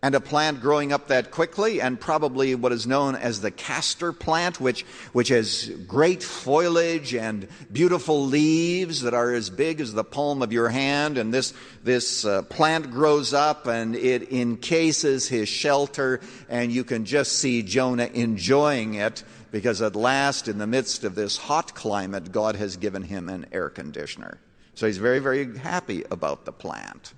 and 0.03 0.15
a 0.15 0.19
plant 0.19 0.61
growing 0.61 0.91
up 0.91 1.07
that 1.07 1.29
quickly, 1.29 1.79
and 1.79 1.99
probably 1.99 2.55
what 2.55 2.71
is 2.71 2.87
known 2.87 3.15
as 3.15 3.41
the 3.41 3.51
castor 3.51 4.11
plant, 4.11 4.59
which, 4.59 4.83
which 5.13 5.27
has 5.27 5.69
great 5.87 6.23
foliage 6.23 7.13
and 7.13 7.47
beautiful 7.71 8.25
leaves 8.25 9.01
that 9.01 9.13
are 9.13 9.31
as 9.31 9.51
big 9.51 9.79
as 9.79 9.93
the 9.93 10.03
palm 10.03 10.41
of 10.41 10.51
your 10.51 10.69
hand. 10.69 11.19
And 11.19 11.31
this, 11.31 11.53
this 11.83 12.25
uh, 12.25 12.41
plant 12.43 12.89
grows 12.89 13.31
up 13.31 13.67
and 13.67 13.95
it 13.95 14.31
encases 14.31 15.27
his 15.27 15.47
shelter, 15.47 16.19
and 16.49 16.71
you 16.71 16.83
can 16.83 17.05
just 17.05 17.33
see 17.33 17.61
Jonah 17.61 18.09
enjoying 18.11 18.95
it 18.95 19.23
because 19.51 19.83
at 19.83 19.95
last, 19.95 20.47
in 20.47 20.57
the 20.57 20.65
midst 20.65 21.03
of 21.03 21.13
this 21.13 21.37
hot 21.37 21.75
climate, 21.75 22.31
God 22.31 22.55
has 22.55 22.77
given 22.77 23.03
him 23.03 23.29
an 23.29 23.45
air 23.51 23.69
conditioner. 23.69 24.39
So 24.73 24.87
he's 24.87 24.97
very, 24.97 25.19
very 25.19 25.57
happy 25.57 26.03
about 26.09 26.45
the 26.45 26.53
plant. 26.53 27.13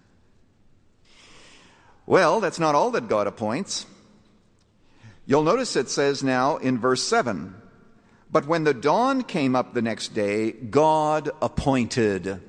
Well, 2.05 2.41
that's 2.41 2.59
not 2.59 2.75
all 2.75 2.91
that 2.91 3.07
God 3.07 3.27
appoints. 3.27 3.85
You'll 5.25 5.43
notice 5.43 5.75
it 5.75 5.89
says 5.89 6.21
now 6.21 6.57
in 6.57 6.77
verse 6.77 7.01
7 7.03 7.55
But 8.31 8.45
when 8.45 8.65
the 8.65 8.73
dawn 8.73 9.23
came 9.23 9.55
up 9.55 9.73
the 9.73 9.81
next 9.81 10.09
day, 10.09 10.51
God 10.51 11.29
appointed 11.41 12.41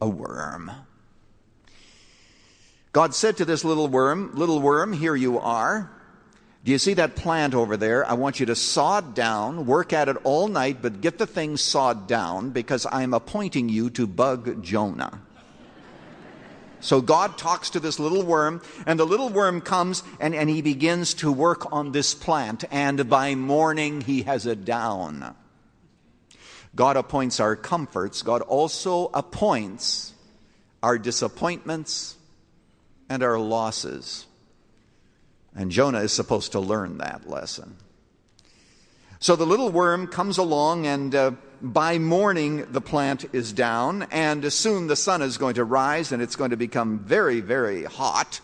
a 0.00 0.08
worm. 0.08 0.70
God 2.92 3.14
said 3.14 3.36
to 3.36 3.44
this 3.44 3.64
little 3.64 3.88
worm, 3.88 4.32
Little 4.34 4.60
worm, 4.60 4.92
here 4.92 5.14
you 5.14 5.38
are. 5.38 5.92
Do 6.64 6.72
you 6.72 6.78
see 6.78 6.94
that 6.94 7.14
plant 7.14 7.54
over 7.54 7.76
there? 7.76 8.04
I 8.04 8.14
want 8.14 8.40
you 8.40 8.46
to 8.46 8.56
saw 8.56 9.00
down, 9.00 9.64
work 9.64 9.92
at 9.92 10.08
it 10.08 10.16
all 10.24 10.48
night, 10.48 10.82
but 10.82 11.00
get 11.00 11.16
the 11.16 11.26
thing 11.26 11.56
sawed 11.56 12.08
down 12.08 12.50
because 12.50 12.84
I'm 12.90 13.14
appointing 13.14 13.68
you 13.68 13.90
to 13.90 14.06
bug 14.08 14.62
Jonah. 14.62 15.22
So 16.80 17.00
God 17.00 17.36
talks 17.36 17.70
to 17.70 17.80
this 17.80 17.98
little 17.98 18.22
worm, 18.22 18.62
and 18.86 18.98
the 18.98 19.06
little 19.06 19.28
worm 19.28 19.60
comes 19.60 20.02
and, 20.20 20.34
and 20.34 20.48
he 20.48 20.62
begins 20.62 21.14
to 21.14 21.32
work 21.32 21.72
on 21.72 21.92
this 21.92 22.14
plant, 22.14 22.64
and 22.70 23.08
by 23.08 23.34
morning 23.34 24.00
he 24.00 24.22
has 24.22 24.46
it 24.46 24.64
down. 24.64 25.34
God 26.74 26.96
appoints 26.96 27.40
our 27.40 27.56
comforts, 27.56 28.22
God 28.22 28.42
also 28.42 29.10
appoints 29.12 30.12
our 30.82 30.98
disappointments 30.98 32.16
and 33.08 33.22
our 33.22 33.38
losses. 33.38 34.26
And 35.56 35.72
Jonah 35.72 36.00
is 36.00 36.12
supposed 36.12 36.52
to 36.52 36.60
learn 36.60 36.98
that 36.98 37.28
lesson. 37.28 37.76
So 39.18 39.34
the 39.34 39.46
little 39.46 39.70
worm 39.70 40.06
comes 40.06 40.38
along, 40.38 40.86
and 40.86 41.12
uh, 41.14 41.32
by 41.60 41.98
morning 41.98 42.66
the 42.70 42.80
plant 42.80 43.26
is 43.32 43.52
down, 43.52 44.04
and 44.10 44.52
soon 44.52 44.86
the 44.86 44.96
sun 44.96 45.22
is 45.22 45.38
going 45.38 45.54
to 45.54 45.64
rise 45.64 46.12
and 46.12 46.22
it's 46.22 46.36
going 46.36 46.50
to 46.50 46.56
become 46.56 47.00
very, 47.00 47.40
very 47.40 47.84
hot. 47.84 48.40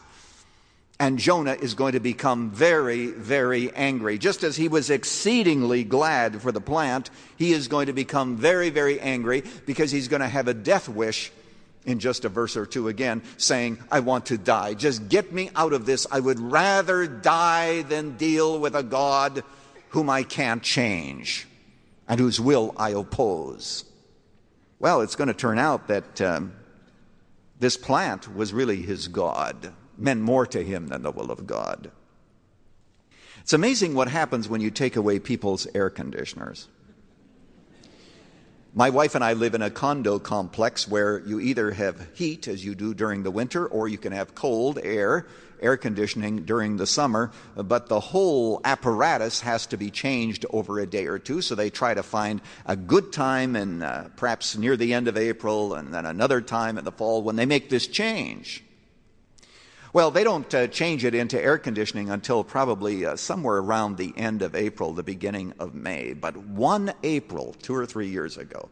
And 1.01 1.19
Jonah 1.19 1.55
is 1.55 1.75
going 1.75 1.93
to 1.93 2.01
become 2.01 2.51
very, 2.51 3.07
very 3.09 3.73
angry. 3.75 4.17
Just 4.17 4.45
as 4.45 4.57
he 4.57 4.69
was 4.69 4.91
exceedingly 4.91 5.83
glad 5.83 6.41
for 6.41 6.53
the 6.53 6.61
plant, 6.61 7.11
he 7.37 7.53
is 7.53 7.67
going 7.67 7.87
to 7.87 7.93
become 7.93 8.37
very, 8.37 8.71
very 8.71 9.01
angry 9.01 9.43
because 9.67 9.91
he's 9.91 10.09
going 10.09 10.23
to 10.23 10.29
have 10.29 10.47
a 10.47 10.55
death 10.55 10.89
wish 10.89 11.33
in 11.85 11.99
just 11.99 12.25
a 12.25 12.29
verse 12.29 12.57
or 12.57 12.65
two 12.65 12.89
again, 12.89 13.23
saying, 13.37 13.79
I 13.91 14.01
want 14.01 14.27
to 14.27 14.39
die. 14.39 14.75
Just 14.75 15.09
get 15.09 15.33
me 15.33 15.51
out 15.55 15.73
of 15.73 15.85
this. 15.85 16.07
I 16.11 16.21
would 16.21 16.39
rather 16.39 17.07
die 17.07 17.83
than 17.83 18.17
deal 18.17 18.59
with 18.59 18.75
a 18.75 18.83
God 18.83 19.43
whom 19.91 20.09
I 20.09 20.23
can't 20.23 20.63
change 20.63 21.47
and 22.09 22.21
whose 22.21 22.41
will 22.41 22.75
I 22.77 22.91
oppose. 22.91 23.85
Well, 24.79 25.01
it's 25.01 25.17
going 25.17 25.29
to 25.29 25.35
turn 25.35 25.59
out 25.59 25.89
that 25.89 26.21
um, 26.21 26.55
this 27.59 27.77
plant 27.77 28.35
was 28.35 28.53
really 28.53 28.83
his 28.83 29.09
God 29.09 29.73
meant 29.97 30.21
more 30.21 30.47
to 30.47 30.63
him 30.63 30.89
than 30.89 31.03
the 31.03 31.11
will 31.11 31.31
of 31.31 31.47
God. 31.47 31.91
It's 33.41 33.53
amazing 33.53 33.95
what 33.95 34.09
happens 34.09 34.49
when 34.49 34.61
you 34.61 34.71
take 34.71 34.97
away 34.97 35.19
people's 35.19 35.67
air 35.75 35.91
conditioners. 35.91 36.69
My 38.77 38.91
wife 38.91 39.15
and 39.15 39.23
I 39.23 39.35
live 39.35 39.55
in 39.55 39.63
a 39.63 39.71
condo 39.71 40.19
complex 40.19 40.89
where 40.89 41.21
you 41.21 41.39
either 41.39 41.71
have 41.71 42.09
heat, 42.15 42.49
as 42.49 42.65
you 42.65 42.75
do 42.75 42.93
during 42.93 43.23
the 43.23 43.31
winter, 43.31 43.69
or 43.69 43.87
you 43.87 43.99
can 43.99 44.11
have 44.11 44.35
cold 44.35 44.81
air, 44.83 45.29
air 45.61 45.77
conditioning 45.77 46.45
during 46.45 46.77
the 46.77 46.85
summer, 46.85 47.31
but 47.55 47.87
the 47.89 48.01
whole 48.01 48.61
apparatus 48.65 49.43
has 49.43 49.67
to 49.67 49.77
be 49.77 49.93
changed 49.93 50.45
over 50.51 50.81
a 50.81 50.89
day 50.89 51.07
or 51.07 51.21
two, 51.21 51.41
so 51.41 51.55
they 51.55 51.71
try 51.71 51.95
to 51.95 52.03
find 52.03 52.41
a 52.67 52.75
good 52.75 53.13
time 53.13 53.55
and 53.55 53.85
uh, 53.85 54.09
perhaps 54.17 54.57
near 54.57 54.77
the 54.77 54.93
end 54.93 55.07
of 55.07 55.17
April 55.17 55.75
and 55.75 55.95
then 55.95 56.05
another 56.05 56.41
time 56.41 56.77
in 56.77 56.85
the 56.85 56.91
fall 56.91 57.23
when 57.23 57.37
they 57.37 57.47
make 57.47 57.71
this 57.71 57.87
change. 57.87 58.65
Well, 59.95 60.11
they 60.11 60.25
don't 60.25 60.53
uh, 60.53 60.67
change 60.67 61.05
it 61.05 61.15
into 61.15 61.41
air 61.41 61.57
conditioning 61.57 62.11
until 62.11 62.43
probably 62.43 63.07
uh, 63.07 63.15
somewhere 63.15 63.59
around 63.59 63.97
the 63.97 64.13
end 64.17 64.43
of 64.43 64.57
April, 64.57 64.93
the 64.93 65.05
beginning 65.05 65.55
of 65.61 65.73
May. 65.73 66.15
But 66.15 66.37
one 66.37 66.93
April, 67.05 67.55
two 67.63 67.77
or 67.77 67.87
three 67.87 68.09
years 68.09 68.37
ago, 68.37 68.71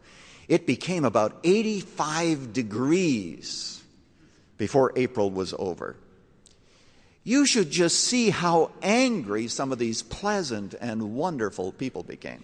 it 0.49 0.67
became 0.67 1.05
about 1.05 1.39
85 1.45 2.51
degrees 2.51 3.81
before 4.57 4.91
April 4.97 5.31
was 5.31 5.55
over. 5.57 5.95
You 7.23 7.45
should 7.45 7.71
just 7.71 8.01
see 8.01 8.29
how 8.29 8.71
angry 8.81 9.47
some 9.47 9.71
of 9.71 9.79
these 9.79 10.01
pleasant 10.03 10.75
and 10.81 11.15
wonderful 11.15 11.71
people 11.71 12.03
became. 12.03 12.43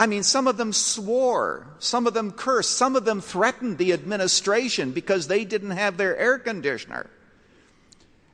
I 0.00 0.06
mean, 0.06 0.22
some 0.22 0.48
of 0.48 0.56
them 0.56 0.72
swore, 0.72 1.66
some 1.78 2.06
of 2.06 2.14
them 2.14 2.32
cursed, 2.32 2.70
some 2.70 2.96
of 2.96 3.04
them 3.04 3.20
threatened 3.20 3.76
the 3.76 3.92
administration 3.92 4.92
because 4.92 5.28
they 5.28 5.44
didn't 5.44 5.72
have 5.72 5.98
their 5.98 6.16
air 6.16 6.38
conditioner. 6.38 7.10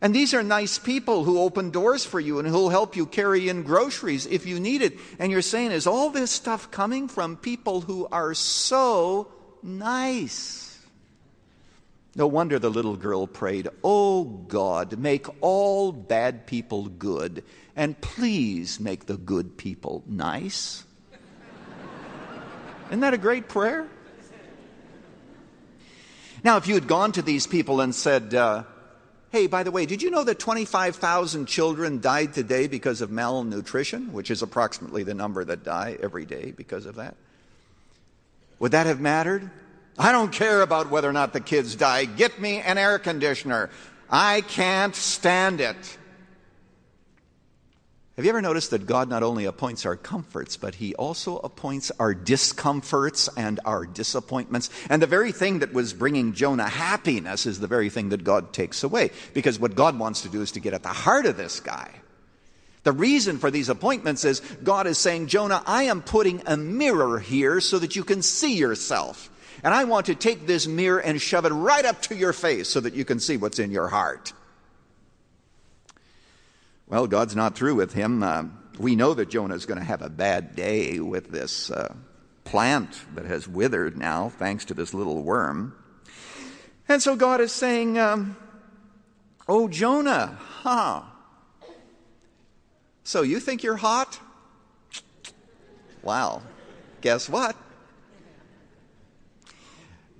And 0.00 0.14
these 0.14 0.32
are 0.32 0.44
nice 0.44 0.78
people 0.78 1.24
who 1.24 1.40
open 1.40 1.72
doors 1.72 2.04
for 2.04 2.20
you 2.20 2.38
and 2.38 2.46
who'll 2.46 2.68
help 2.68 2.94
you 2.94 3.04
carry 3.04 3.48
in 3.48 3.64
groceries 3.64 4.26
if 4.26 4.46
you 4.46 4.60
need 4.60 4.80
it. 4.80 4.96
And 5.18 5.32
you're 5.32 5.42
saying, 5.42 5.72
is 5.72 5.88
all 5.88 6.10
this 6.10 6.30
stuff 6.30 6.70
coming 6.70 7.08
from 7.08 7.36
people 7.36 7.80
who 7.80 8.06
are 8.12 8.32
so 8.32 9.26
nice? 9.60 10.78
No 12.14 12.28
wonder 12.28 12.60
the 12.60 12.70
little 12.70 12.96
girl 12.96 13.26
prayed, 13.26 13.66
Oh 13.82 14.22
God, 14.22 15.00
make 15.00 15.26
all 15.42 15.90
bad 15.90 16.46
people 16.46 16.86
good, 16.86 17.42
and 17.74 18.00
please 18.00 18.78
make 18.78 19.06
the 19.06 19.16
good 19.16 19.56
people 19.56 20.04
nice. 20.06 20.85
Isn't 22.88 23.00
that 23.00 23.14
a 23.14 23.18
great 23.18 23.48
prayer? 23.48 23.88
Now, 26.44 26.56
if 26.56 26.68
you 26.68 26.74
had 26.74 26.86
gone 26.86 27.12
to 27.12 27.22
these 27.22 27.46
people 27.46 27.80
and 27.80 27.94
said, 27.94 28.32
uh, 28.34 28.64
Hey, 29.30 29.48
by 29.48 29.64
the 29.64 29.70
way, 29.70 29.86
did 29.86 30.02
you 30.02 30.10
know 30.10 30.24
that 30.24 30.38
25,000 30.38 31.46
children 31.46 32.00
died 32.00 32.32
today 32.32 32.68
because 32.68 33.00
of 33.00 33.10
malnutrition, 33.10 34.12
which 34.12 34.30
is 34.30 34.40
approximately 34.40 35.02
the 35.02 35.14
number 35.14 35.44
that 35.44 35.64
die 35.64 35.98
every 36.00 36.24
day 36.24 36.52
because 36.56 36.86
of 36.86 36.94
that? 36.94 37.16
Would 38.60 38.72
that 38.72 38.86
have 38.86 39.00
mattered? 39.00 39.50
I 39.98 40.12
don't 40.12 40.32
care 40.32 40.62
about 40.62 40.90
whether 40.90 41.08
or 41.08 41.12
not 41.12 41.32
the 41.32 41.40
kids 41.40 41.74
die. 41.74 42.04
Get 42.04 42.40
me 42.40 42.60
an 42.60 42.78
air 42.78 42.98
conditioner. 42.98 43.68
I 44.08 44.42
can't 44.42 44.94
stand 44.94 45.60
it. 45.60 45.98
Have 48.16 48.24
you 48.24 48.30
ever 48.30 48.40
noticed 48.40 48.70
that 48.70 48.86
God 48.86 49.10
not 49.10 49.22
only 49.22 49.44
appoints 49.44 49.84
our 49.84 49.94
comforts, 49.94 50.56
but 50.56 50.76
He 50.76 50.94
also 50.94 51.36
appoints 51.36 51.92
our 52.00 52.14
discomforts 52.14 53.28
and 53.36 53.60
our 53.66 53.84
disappointments? 53.84 54.70
And 54.88 55.02
the 55.02 55.06
very 55.06 55.32
thing 55.32 55.58
that 55.58 55.74
was 55.74 55.92
bringing 55.92 56.32
Jonah 56.32 56.66
happiness 56.66 57.44
is 57.44 57.60
the 57.60 57.66
very 57.66 57.90
thing 57.90 58.08
that 58.08 58.24
God 58.24 58.54
takes 58.54 58.82
away. 58.82 59.10
Because 59.34 59.58
what 59.58 59.74
God 59.74 59.98
wants 59.98 60.22
to 60.22 60.30
do 60.30 60.40
is 60.40 60.52
to 60.52 60.60
get 60.60 60.72
at 60.72 60.82
the 60.82 60.88
heart 60.88 61.26
of 61.26 61.36
this 61.36 61.60
guy. 61.60 61.90
The 62.84 62.92
reason 62.92 63.36
for 63.36 63.50
these 63.50 63.68
appointments 63.68 64.24
is 64.24 64.40
God 64.64 64.86
is 64.86 64.96
saying, 64.96 65.26
Jonah, 65.26 65.62
I 65.66 65.82
am 65.82 66.00
putting 66.00 66.42
a 66.46 66.56
mirror 66.56 67.18
here 67.18 67.60
so 67.60 67.78
that 67.78 67.96
you 67.96 68.04
can 68.04 68.22
see 68.22 68.56
yourself. 68.56 69.28
And 69.62 69.74
I 69.74 69.84
want 69.84 70.06
to 70.06 70.14
take 70.14 70.46
this 70.46 70.66
mirror 70.66 71.00
and 71.00 71.20
shove 71.20 71.44
it 71.44 71.52
right 71.52 71.84
up 71.84 72.00
to 72.02 72.16
your 72.16 72.32
face 72.32 72.70
so 72.70 72.80
that 72.80 72.94
you 72.94 73.04
can 73.04 73.20
see 73.20 73.36
what's 73.36 73.58
in 73.58 73.70
your 73.70 73.88
heart. 73.88 74.32
Well, 76.88 77.08
God's 77.08 77.34
not 77.34 77.56
through 77.56 77.74
with 77.74 77.92
him. 77.94 78.22
Uh, 78.22 78.44
we 78.78 78.94
know 78.94 79.14
that 79.14 79.28
Jonah 79.28 79.54
is 79.54 79.66
going 79.66 79.80
to 79.80 79.84
have 79.84 80.02
a 80.02 80.08
bad 80.08 80.54
day 80.54 81.00
with 81.00 81.30
this 81.30 81.70
uh, 81.70 81.94
plant 82.44 82.96
that 83.14 83.24
has 83.24 83.48
withered 83.48 83.96
now, 83.96 84.28
thanks 84.28 84.64
to 84.66 84.74
this 84.74 84.94
little 84.94 85.22
worm. 85.22 85.74
And 86.88 87.02
so 87.02 87.16
God 87.16 87.40
is 87.40 87.50
saying, 87.50 87.98
um, 87.98 88.36
Oh, 89.48 89.68
Jonah, 89.68 90.38
huh? 90.40 91.02
So 93.04 93.22
you 93.22 93.40
think 93.40 93.62
you're 93.62 93.76
hot? 93.76 94.18
Wow. 96.02 96.42
Guess 97.00 97.28
what? 97.28 97.56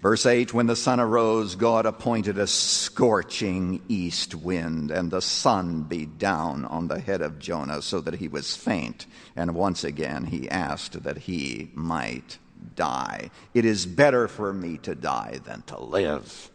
Verse 0.07 0.25
8 0.25 0.55
When 0.55 0.67
the 0.67 0.77
sun 0.77 1.01
arose, 1.01 1.57
God 1.57 1.85
appointed 1.85 2.39
a 2.39 2.47
scorching 2.47 3.83
east 3.89 4.37
wind, 4.37 4.93
and 4.93 5.11
the 5.11 5.21
sun 5.21 5.83
beat 5.83 6.17
down 6.17 6.65
on 6.65 6.87
the 6.87 7.01
head 7.01 7.23
of 7.23 7.41
Jonah 7.41 7.83
so 7.83 8.01
that 8.03 8.15
he 8.15 8.29
was 8.29 8.55
faint. 8.55 9.07
And 9.35 9.57
once 9.57 9.83
again 9.83 10.27
he 10.27 10.49
asked 10.49 11.03
that 11.03 11.19
he 11.19 11.73
might 11.75 12.39
die. 12.77 13.33
It 13.53 13.65
is 13.65 13.85
better 13.85 14.29
for 14.29 14.53
me 14.53 14.79
to 14.79 14.95
die 14.95 15.41
than 15.43 15.63
to 15.63 15.81
live. 15.81 16.53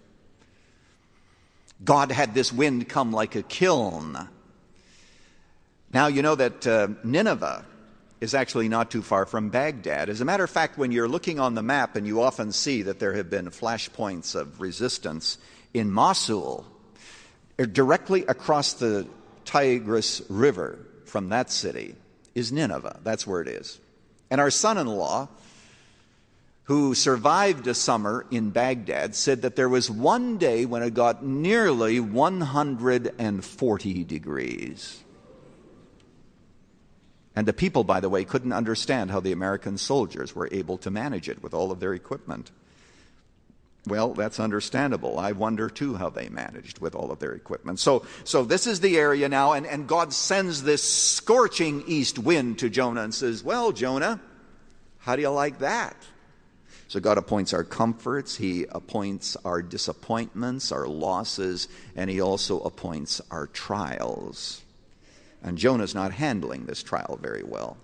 God 1.83 2.09
had 2.09 2.33
this 2.33 2.53
wind 2.53 2.87
come 2.87 3.11
like 3.11 3.35
a 3.35 3.43
kiln. 3.43 4.29
Now, 5.91 6.07
you 6.07 6.21
know 6.21 6.35
that 6.35 6.65
uh, 6.65 6.87
Nineveh 7.03 7.65
is 8.21 8.33
actually 8.35 8.69
not 8.69 8.91
too 8.91 9.01
far 9.01 9.25
from 9.25 9.49
Baghdad. 9.49 10.07
As 10.07 10.21
a 10.21 10.25
matter 10.25 10.43
of 10.43 10.49
fact, 10.49 10.77
when 10.77 10.91
you're 10.91 11.09
looking 11.09 11.39
on 11.39 11.55
the 11.55 11.63
map 11.63 11.95
and 11.95 12.05
you 12.05 12.21
often 12.21 12.51
see 12.51 12.83
that 12.83 12.99
there 12.99 13.13
have 13.13 13.31
been 13.31 13.49
flashpoints 13.49 14.35
of 14.35 14.61
resistance 14.61 15.39
in 15.73 15.91
Mosul, 15.91 16.67
er, 17.59 17.65
directly 17.65 18.23
across 18.27 18.73
the 18.73 19.07
Tigris 19.43 20.21
River 20.29 20.77
from 21.05 21.29
that 21.29 21.49
city 21.49 21.95
is 22.35 22.51
Nineveh. 22.51 22.99
That's 23.03 23.25
where 23.25 23.41
it 23.41 23.47
is. 23.47 23.79
And 24.29 24.39
our 24.39 24.51
son 24.51 24.77
in 24.77 24.85
law, 24.85 25.27
who 26.65 26.93
survived 26.93 27.65
a 27.65 27.73
summer 27.73 28.27
in 28.29 28.51
Baghdad, 28.51 29.15
said 29.15 29.41
that 29.41 29.55
there 29.55 29.67
was 29.67 29.89
one 29.89 30.37
day 30.37 30.65
when 30.65 30.83
it 30.83 30.93
got 30.93 31.25
nearly 31.25 31.99
140 31.99 34.03
degrees. 34.03 35.03
And 37.35 37.47
the 37.47 37.53
people, 37.53 37.83
by 37.83 37.99
the 37.99 38.09
way, 38.09 38.25
couldn't 38.25 38.51
understand 38.51 39.11
how 39.11 39.21
the 39.21 39.31
American 39.31 39.77
soldiers 39.77 40.35
were 40.35 40.49
able 40.51 40.77
to 40.79 40.91
manage 40.91 41.29
it 41.29 41.41
with 41.41 41.53
all 41.53 41.71
of 41.71 41.79
their 41.79 41.93
equipment. 41.93 42.51
Well, 43.87 44.13
that's 44.13 44.39
understandable. 44.39 45.17
I 45.17 45.31
wonder 45.31 45.67
too 45.69 45.95
how 45.95 46.09
they 46.09 46.29
managed 46.29 46.79
with 46.79 46.93
all 46.93 47.11
of 47.11 47.19
their 47.19 47.31
equipment. 47.31 47.79
So, 47.79 48.05
so 48.25 48.43
this 48.43 48.67
is 48.67 48.79
the 48.79 48.97
area 48.97 49.27
now, 49.27 49.53
and, 49.53 49.65
and 49.65 49.87
God 49.87 50.13
sends 50.13 50.61
this 50.61 50.83
scorching 50.83 51.83
east 51.87 52.19
wind 52.19 52.59
to 52.59 52.69
Jonah 52.69 53.01
and 53.01 53.13
says, 53.13 53.43
Well, 53.43 53.71
Jonah, 53.71 54.19
how 54.99 55.15
do 55.15 55.23
you 55.23 55.29
like 55.29 55.59
that? 55.59 55.95
So 56.89 56.99
God 56.99 57.17
appoints 57.17 57.53
our 57.53 57.63
comforts, 57.63 58.35
He 58.35 58.65
appoints 58.65 59.35
our 59.45 59.63
disappointments, 59.63 60.71
our 60.71 60.87
losses, 60.87 61.67
and 61.95 62.07
He 62.07 62.21
also 62.21 62.59
appoints 62.59 63.19
our 63.31 63.47
trials. 63.47 64.61
And 65.43 65.57
Jonah's 65.57 65.95
not 65.95 66.13
handling 66.13 66.65
this 66.65 66.83
trial 66.83 67.17
very 67.21 67.43
well. 67.43 67.77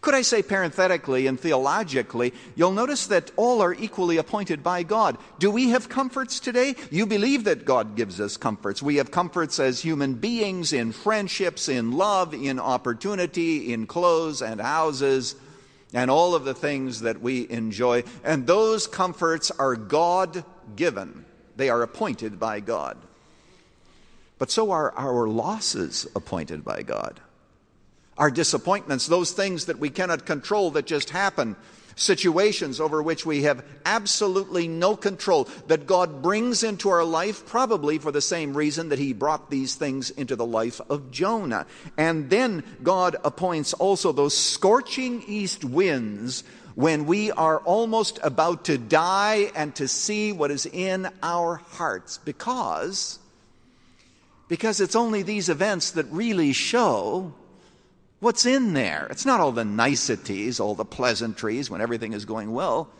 Could 0.00 0.14
I 0.14 0.22
say 0.22 0.42
parenthetically 0.42 1.26
and 1.26 1.38
theologically, 1.38 2.34
you'll 2.54 2.72
notice 2.72 3.06
that 3.06 3.30
all 3.36 3.62
are 3.62 3.74
equally 3.74 4.16
appointed 4.16 4.62
by 4.62 4.82
God. 4.82 5.16
Do 5.38 5.50
we 5.50 5.70
have 5.70 5.88
comforts 5.88 6.40
today? 6.40 6.74
You 6.90 7.06
believe 7.06 7.44
that 7.44 7.64
God 7.64 7.96
gives 7.96 8.20
us 8.20 8.36
comforts. 8.36 8.82
We 8.82 8.96
have 8.96 9.10
comforts 9.10 9.58
as 9.58 9.80
human 9.80 10.14
beings 10.14 10.72
in 10.72 10.92
friendships, 10.92 11.68
in 11.68 11.92
love, 11.92 12.34
in 12.34 12.58
opportunity, 12.58 13.72
in 13.72 13.86
clothes 13.86 14.42
and 14.42 14.60
houses, 14.60 15.36
and 15.94 16.10
all 16.10 16.34
of 16.34 16.44
the 16.44 16.54
things 16.54 17.00
that 17.00 17.20
we 17.20 17.48
enjoy. 17.50 18.04
And 18.24 18.46
those 18.46 18.86
comforts 18.86 19.50
are 19.50 19.76
God 19.76 20.44
given, 20.76 21.24
they 21.56 21.68
are 21.68 21.82
appointed 21.82 22.38
by 22.38 22.60
God. 22.60 22.96
But 24.42 24.50
so 24.50 24.72
are 24.72 24.92
our 24.96 25.28
losses 25.28 26.04
appointed 26.16 26.64
by 26.64 26.82
God. 26.82 27.20
Our 28.18 28.28
disappointments, 28.28 29.06
those 29.06 29.30
things 29.30 29.66
that 29.66 29.78
we 29.78 29.88
cannot 29.88 30.26
control 30.26 30.72
that 30.72 30.84
just 30.84 31.10
happen, 31.10 31.54
situations 31.94 32.80
over 32.80 33.00
which 33.00 33.24
we 33.24 33.44
have 33.44 33.64
absolutely 33.84 34.66
no 34.66 34.96
control, 34.96 35.48
that 35.68 35.86
God 35.86 36.22
brings 36.22 36.64
into 36.64 36.88
our 36.88 37.04
life, 37.04 37.46
probably 37.46 37.98
for 37.98 38.10
the 38.10 38.20
same 38.20 38.56
reason 38.56 38.88
that 38.88 38.98
He 38.98 39.12
brought 39.12 39.48
these 39.48 39.76
things 39.76 40.10
into 40.10 40.34
the 40.34 40.44
life 40.44 40.80
of 40.90 41.12
Jonah. 41.12 41.64
And 41.96 42.28
then 42.28 42.64
God 42.82 43.14
appoints 43.22 43.74
also 43.74 44.10
those 44.10 44.36
scorching 44.36 45.22
east 45.28 45.64
winds 45.64 46.42
when 46.74 47.06
we 47.06 47.30
are 47.30 47.60
almost 47.60 48.18
about 48.24 48.64
to 48.64 48.76
die 48.76 49.52
and 49.54 49.72
to 49.76 49.86
see 49.86 50.32
what 50.32 50.50
is 50.50 50.66
in 50.66 51.08
our 51.22 51.58
hearts 51.74 52.18
because 52.18 53.20
because 54.52 54.82
it's 54.82 54.94
only 54.94 55.22
these 55.22 55.48
events 55.48 55.92
that 55.92 56.04
really 56.10 56.52
show 56.52 57.32
what's 58.20 58.44
in 58.44 58.74
there. 58.74 59.06
It's 59.10 59.24
not 59.24 59.40
all 59.40 59.50
the 59.50 59.64
niceties, 59.64 60.60
all 60.60 60.74
the 60.74 60.84
pleasantries 60.84 61.70
when 61.70 61.80
everything 61.80 62.12
is 62.12 62.26
going 62.26 62.52
well. 62.52 62.90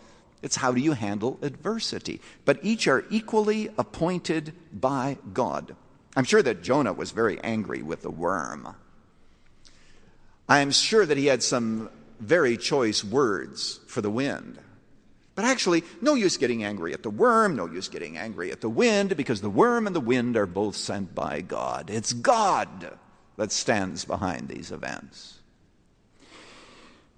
It's 0.40 0.56
how 0.56 0.72
do 0.72 0.80
you 0.80 0.92
handle 0.92 1.38
adversity. 1.42 2.22
But 2.46 2.60
each 2.62 2.88
are 2.88 3.04
equally 3.10 3.68
appointed 3.76 4.54
by 4.72 5.18
God. 5.34 5.76
I'm 6.16 6.24
sure 6.24 6.42
that 6.42 6.62
Jonah 6.62 6.94
was 6.94 7.10
very 7.10 7.38
angry 7.40 7.82
with 7.82 8.00
the 8.00 8.10
worm. 8.10 8.74
I'm 10.48 10.70
sure 10.70 11.04
that 11.04 11.18
he 11.18 11.26
had 11.26 11.42
some 11.42 11.90
very 12.18 12.56
choice 12.56 13.04
words 13.04 13.78
for 13.88 14.00
the 14.00 14.10
wind. 14.10 14.58
But 15.34 15.46
actually, 15.46 15.82
no 16.00 16.14
use 16.14 16.36
getting 16.36 16.62
angry 16.62 16.92
at 16.92 17.02
the 17.02 17.10
worm, 17.10 17.56
no 17.56 17.66
use 17.66 17.88
getting 17.88 18.18
angry 18.18 18.52
at 18.52 18.60
the 18.60 18.68
wind, 18.68 19.16
because 19.16 19.40
the 19.40 19.48
worm 19.48 19.86
and 19.86 19.96
the 19.96 20.00
wind 20.00 20.36
are 20.36 20.46
both 20.46 20.76
sent 20.76 21.14
by 21.14 21.40
God. 21.40 21.88
It's 21.88 22.12
God 22.12 22.98
that 23.36 23.50
stands 23.50 24.04
behind 24.04 24.48
these 24.48 24.70
events. 24.70 25.38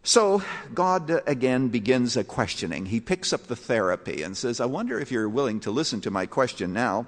So 0.05 0.43
God 0.75 1.23
again 1.27 1.69
begins 1.69 2.17
a 2.17 2.25
questioning. 2.25 2.87
He 2.87 3.01
picks 3.01 3.33
up 3.33 3.47
the 3.47 3.57
therapy 3.57 4.23
and 4.23 4.37
says, 4.37 4.61
I 4.61 4.67
wonder 4.67 5.01
if 5.01 5.11
you're 5.11 5.29
willing 5.29 5.61
to 5.61 5.71
listen 5.71 6.01
to 6.03 6.11
my 6.11 6.27
question 6.27 6.73
now. 6.73 7.07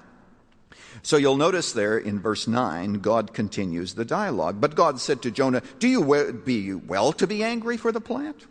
So 1.03 1.19
you'll 1.19 1.37
notice 1.37 1.73
there 1.73 1.99
in 1.99 2.19
verse 2.21 2.49
9, 2.49 2.95
God 2.95 3.35
continues 3.35 3.95
the 3.95 4.07
dialogue. 4.07 4.63
But 4.63 4.75
God 4.75 4.99
said 4.99 5.21
to 5.23 5.31
Jonah, 5.31 5.63
Do 5.79 5.87
you 5.87 6.33
be 6.33 6.75
well 6.75 7.13
to 7.13 7.27
be 7.27 7.45
angry 7.45 7.77
for 7.77 7.93
the 7.93 8.01
plant? 8.01 8.47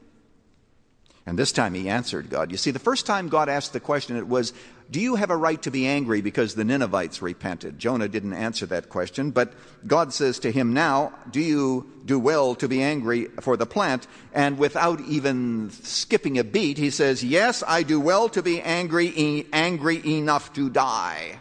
And 1.27 1.39
this 1.39 1.51
time 1.51 1.73
he 1.73 1.89
answered 1.89 2.29
God. 2.29 2.51
You 2.51 2.57
see, 2.57 2.69
the 2.69 2.77
first 2.77 3.07
time 3.07 3.29
God 3.29 3.49
asked 3.49 3.73
the 3.73 3.79
question, 3.79 4.15
it 4.15 4.27
was, 4.27 4.53
Do 4.91 5.01
you 5.01 5.15
have 5.15 5.31
a 5.31 5.35
right 5.35 5.59
to 5.63 5.71
be 5.71 5.87
angry 5.87 6.21
because 6.21 6.53
the 6.53 6.63
Ninevites 6.63 7.19
repented? 7.19 7.79
Jonah 7.79 8.07
didn't 8.07 8.33
answer 8.33 8.67
that 8.67 8.89
question, 8.89 9.31
but 9.31 9.53
God 9.87 10.13
says 10.13 10.37
to 10.39 10.51
him 10.51 10.73
now, 10.73 11.13
Do 11.31 11.41
you 11.41 11.91
do 12.05 12.19
well 12.19 12.53
to 12.55 12.67
be 12.67 12.83
angry 12.83 13.25
for 13.41 13.57
the 13.57 13.65
plant? 13.65 14.05
And 14.33 14.59
without 14.59 15.01
even 15.01 15.71
skipping 15.71 16.37
a 16.37 16.43
beat, 16.43 16.77
he 16.77 16.91
says, 16.91 17.23
Yes, 17.23 17.63
I 17.65 17.81
do 17.81 17.99
well 17.99 18.29
to 18.29 18.43
be 18.43 18.61
angry, 18.61 19.47
angry 19.51 20.05
enough 20.05 20.53
to 20.53 20.69
die. 20.69 21.39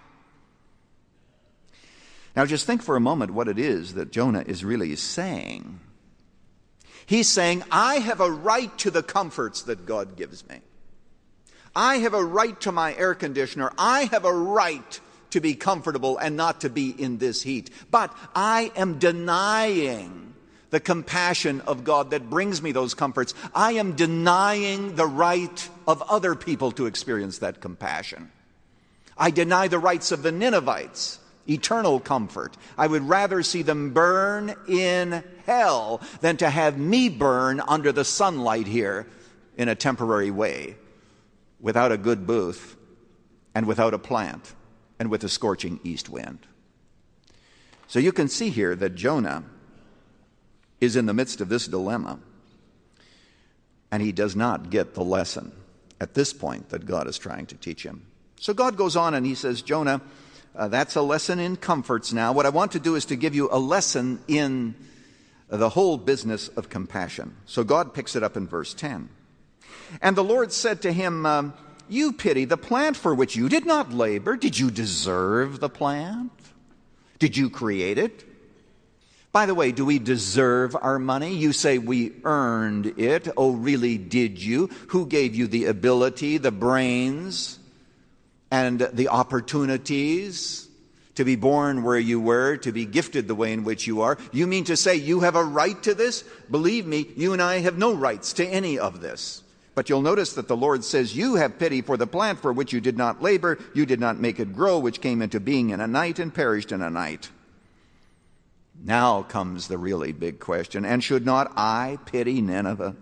Now 2.34 2.46
just 2.46 2.66
think 2.66 2.82
for 2.82 2.96
a 2.96 3.00
moment 3.00 3.32
what 3.32 3.48
it 3.48 3.58
is 3.58 3.94
that 3.94 4.10
Jonah 4.12 4.44
is 4.46 4.64
really 4.64 4.96
saying. 4.96 5.80
He's 7.06 7.28
saying, 7.28 7.62
I 7.70 7.96
have 7.96 8.20
a 8.20 8.30
right 8.30 8.76
to 8.78 8.90
the 8.90 9.02
comforts 9.02 9.62
that 9.62 9.86
God 9.86 10.16
gives 10.16 10.46
me. 10.48 10.60
I 11.76 11.96
have 11.98 12.14
a 12.14 12.24
right 12.24 12.58
to 12.62 12.72
my 12.72 12.94
air 12.94 13.14
conditioner. 13.14 13.72
I 13.76 14.04
have 14.04 14.24
a 14.24 14.32
right 14.32 15.00
to 15.30 15.40
be 15.40 15.54
comfortable 15.54 16.16
and 16.18 16.36
not 16.36 16.60
to 16.60 16.70
be 16.70 16.90
in 16.90 17.18
this 17.18 17.42
heat. 17.42 17.70
But 17.90 18.16
I 18.34 18.70
am 18.76 18.98
denying 18.98 20.34
the 20.70 20.80
compassion 20.80 21.60
of 21.62 21.84
God 21.84 22.10
that 22.10 22.30
brings 22.30 22.62
me 22.62 22.72
those 22.72 22.94
comforts. 22.94 23.34
I 23.54 23.72
am 23.72 23.94
denying 23.94 24.96
the 24.96 25.06
right 25.06 25.68
of 25.86 26.02
other 26.02 26.34
people 26.34 26.72
to 26.72 26.86
experience 26.86 27.38
that 27.38 27.60
compassion. 27.60 28.30
I 29.16 29.30
deny 29.30 29.68
the 29.68 29.78
rights 29.78 30.10
of 30.10 30.22
the 30.22 30.32
Ninevites 30.32 31.18
eternal 31.48 32.00
comfort. 32.00 32.56
I 32.76 32.86
would 32.86 33.08
rather 33.08 33.42
see 33.42 33.62
them 33.62 33.92
burn 33.92 34.54
in 34.68 35.22
hell 35.46 36.00
than 36.20 36.36
to 36.38 36.50
have 36.50 36.78
me 36.78 37.08
burn 37.08 37.60
under 37.60 37.92
the 37.92 38.04
sunlight 38.04 38.66
here 38.66 39.06
in 39.56 39.68
a 39.68 39.74
temporary 39.74 40.30
way 40.30 40.76
without 41.60 41.92
a 41.92 41.96
good 41.96 42.26
booth 42.26 42.76
and 43.54 43.66
without 43.66 43.94
a 43.94 43.98
plant 43.98 44.54
and 44.98 45.10
with 45.10 45.24
a 45.24 45.28
scorching 45.28 45.80
east 45.84 46.08
wind. 46.08 46.40
So 47.86 47.98
you 47.98 48.12
can 48.12 48.28
see 48.28 48.50
here 48.50 48.74
that 48.74 48.94
Jonah 48.94 49.44
is 50.80 50.96
in 50.96 51.06
the 51.06 51.14
midst 51.14 51.40
of 51.40 51.48
this 51.48 51.66
dilemma 51.66 52.18
and 53.90 54.02
he 54.02 54.12
does 54.12 54.34
not 54.34 54.70
get 54.70 54.94
the 54.94 55.04
lesson 55.04 55.52
at 56.00 56.14
this 56.14 56.32
point 56.32 56.70
that 56.70 56.84
God 56.84 57.06
is 57.06 57.16
trying 57.16 57.46
to 57.46 57.54
teach 57.54 57.84
him. 57.84 58.06
So 58.40 58.52
God 58.52 58.76
goes 58.76 58.96
on 58.96 59.14
and 59.14 59.24
he 59.24 59.34
says, 59.34 59.62
Jonah, 59.62 60.00
uh, 60.56 60.68
that's 60.68 60.94
a 60.94 61.02
lesson 61.02 61.40
in 61.40 61.56
comforts 61.56 62.12
now. 62.12 62.32
What 62.32 62.46
I 62.46 62.50
want 62.50 62.72
to 62.72 62.80
do 62.80 62.94
is 62.94 63.06
to 63.06 63.16
give 63.16 63.34
you 63.34 63.48
a 63.50 63.58
lesson 63.58 64.20
in 64.28 64.74
the 65.48 65.68
whole 65.68 65.96
business 65.96 66.48
of 66.48 66.68
compassion. 66.68 67.36
So 67.46 67.64
God 67.64 67.94
picks 67.94 68.16
it 68.16 68.22
up 68.22 68.36
in 68.36 68.46
verse 68.46 68.74
10. 68.74 69.08
And 70.00 70.16
the 70.16 70.24
Lord 70.24 70.52
said 70.52 70.82
to 70.82 70.92
him, 70.92 71.26
um, 71.26 71.54
You 71.88 72.12
pity 72.12 72.44
the 72.44 72.56
plant 72.56 72.96
for 72.96 73.14
which 73.14 73.36
you 73.36 73.48
did 73.48 73.66
not 73.66 73.92
labor. 73.92 74.36
Did 74.36 74.58
you 74.58 74.70
deserve 74.70 75.60
the 75.60 75.68
plant? 75.68 76.32
Did 77.18 77.36
you 77.36 77.50
create 77.50 77.98
it? 77.98 78.24
By 79.32 79.46
the 79.46 79.54
way, 79.54 79.72
do 79.72 79.84
we 79.84 79.98
deserve 79.98 80.76
our 80.80 81.00
money? 81.00 81.34
You 81.34 81.52
say 81.52 81.78
we 81.78 82.12
earned 82.22 82.98
it. 83.00 83.28
Oh, 83.36 83.52
really, 83.52 83.98
did 83.98 84.40
you? 84.40 84.68
Who 84.88 85.06
gave 85.06 85.34
you 85.34 85.48
the 85.48 85.64
ability, 85.64 86.38
the 86.38 86.52
brains? 86.52 87.58
And 88.54 88.88
the 88.92 89.08
opportunities 89.08 90.68
to 91.16 91.24
be 91.24 91.34
born 91.34 91.82
where 91.82 91.98
you 91.98 92.20
were, 92.20 92.56
to 92.58 92.70
be 92.70 92.86
gifted 92.86 93.26
the 93.26 93.34
way 93.34 93.52
in 93.52 93.64
which 93.64 93.84
you 93.84 94.02
are. 94.02 94.16
You 94.30 94.46
mean 94.46 94.62
to 94.64 94.76
say 94.76 94.94
you 94.94 95.20
have 95.20 95.34
a 95.34 95.42
right 95.42 95.80
to 95.82 95.92
this? 95.92 96.22
Believe 96.48 96.86
me, 96.86 97.10
you 97.16 97.32
and 97.32 97.42
I 97.42 97.58
have 97.58 97.76
no 97.76 97.92
rights 97.92 98.32
to 98.34 98.46
any 98.46 98.78
of 98.78 99.00
this. 99.00 99.42
But 99.74 99.88
you'll 99.88 100.02
notice 100.02 100.34
that 100.34 100.46
the 100.46 100.56
Lord 100.56 100.84
says, 100.84 101.16
You 101.16 101.34
have 101.34 101.58
pity 101.58 101.82
for 101.82 101.96
the 101.96 102.06
plant 102.06 102.38
for 102.38 102.52
which 102.52 102.72
you 102.72 102.80
did 102.80 102.96
not 102.96 103.20
labor, 103.20 103.58
you 103.74 103.86
did 103.86 103.98
not 103.98 104.20
make 104.20 104.38
it 104.38 104.54
grow, 104.54 104.78
which 104.78 105.00
came 105.00 105.20
into 105.20 105.40
being 105.40 105.70
in 105.70 105.80
a 105.80 105.88
night 105.88 106.20
and 106.20 106.32
perished 106.32 106.70
in 106.70 106.80
a 106.80 106.90
night. 106.90 107.30
Now 108.80 109.24
comes 109.24 109.66
the 109.66 109.78
really 109.78 110.12
big 110.12 110.38
question. 110.38 110.84
And 110.84 111.02
should 111.02 111.26
not 111.26 111.52
I 111.56 111.98
pity 112.06 112.40
Nineveh? 112.40 112.94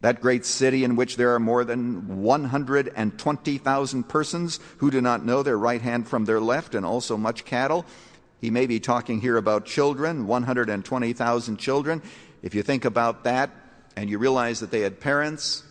That 0.00 0.20
great 0.20 0.44
city 0.44 0.84
in 0.84 0.96
which 0.96 1.16
there 1.16 1.34
are 1.34 1.40
more 1.40 1.64
than 1.64 2.22
120,000 2.22 4.08
persons 4.08 4.60
who 4.78 4.90
do 4.90 5.00
not 5.00 5.24
know 5.24 5.42
their 5.42 5.58
right 5.58 5.80
hand 5.80 6.06
from 6.06 6.24
their 6.24 6.40
left, 6.40 6.74
and 6.74 6.84
also 6.84 7.16
much 7.16 7.44
cattle. 7.44 7.86
He 8.40 8.50
may 8.50 8.66
be 8.66 8.78
talking 8.78 9.20
here 9.20 9.36
about 9.36 9.64
children, 9.64 10.26
120,000 10.26 11.56
children. 11.56 12.02
If 12.42 12.54
you 12.54 12.62
think 12.62 12.84
about 12.84 13.24
that 13.24 13.50
and 13.96 14.10
you 14.10 14.18
realize 14.18 14.60
that 14.60 14.70
they 14.70 14.80
had 14.80 15.00
parents, 15.00 15.64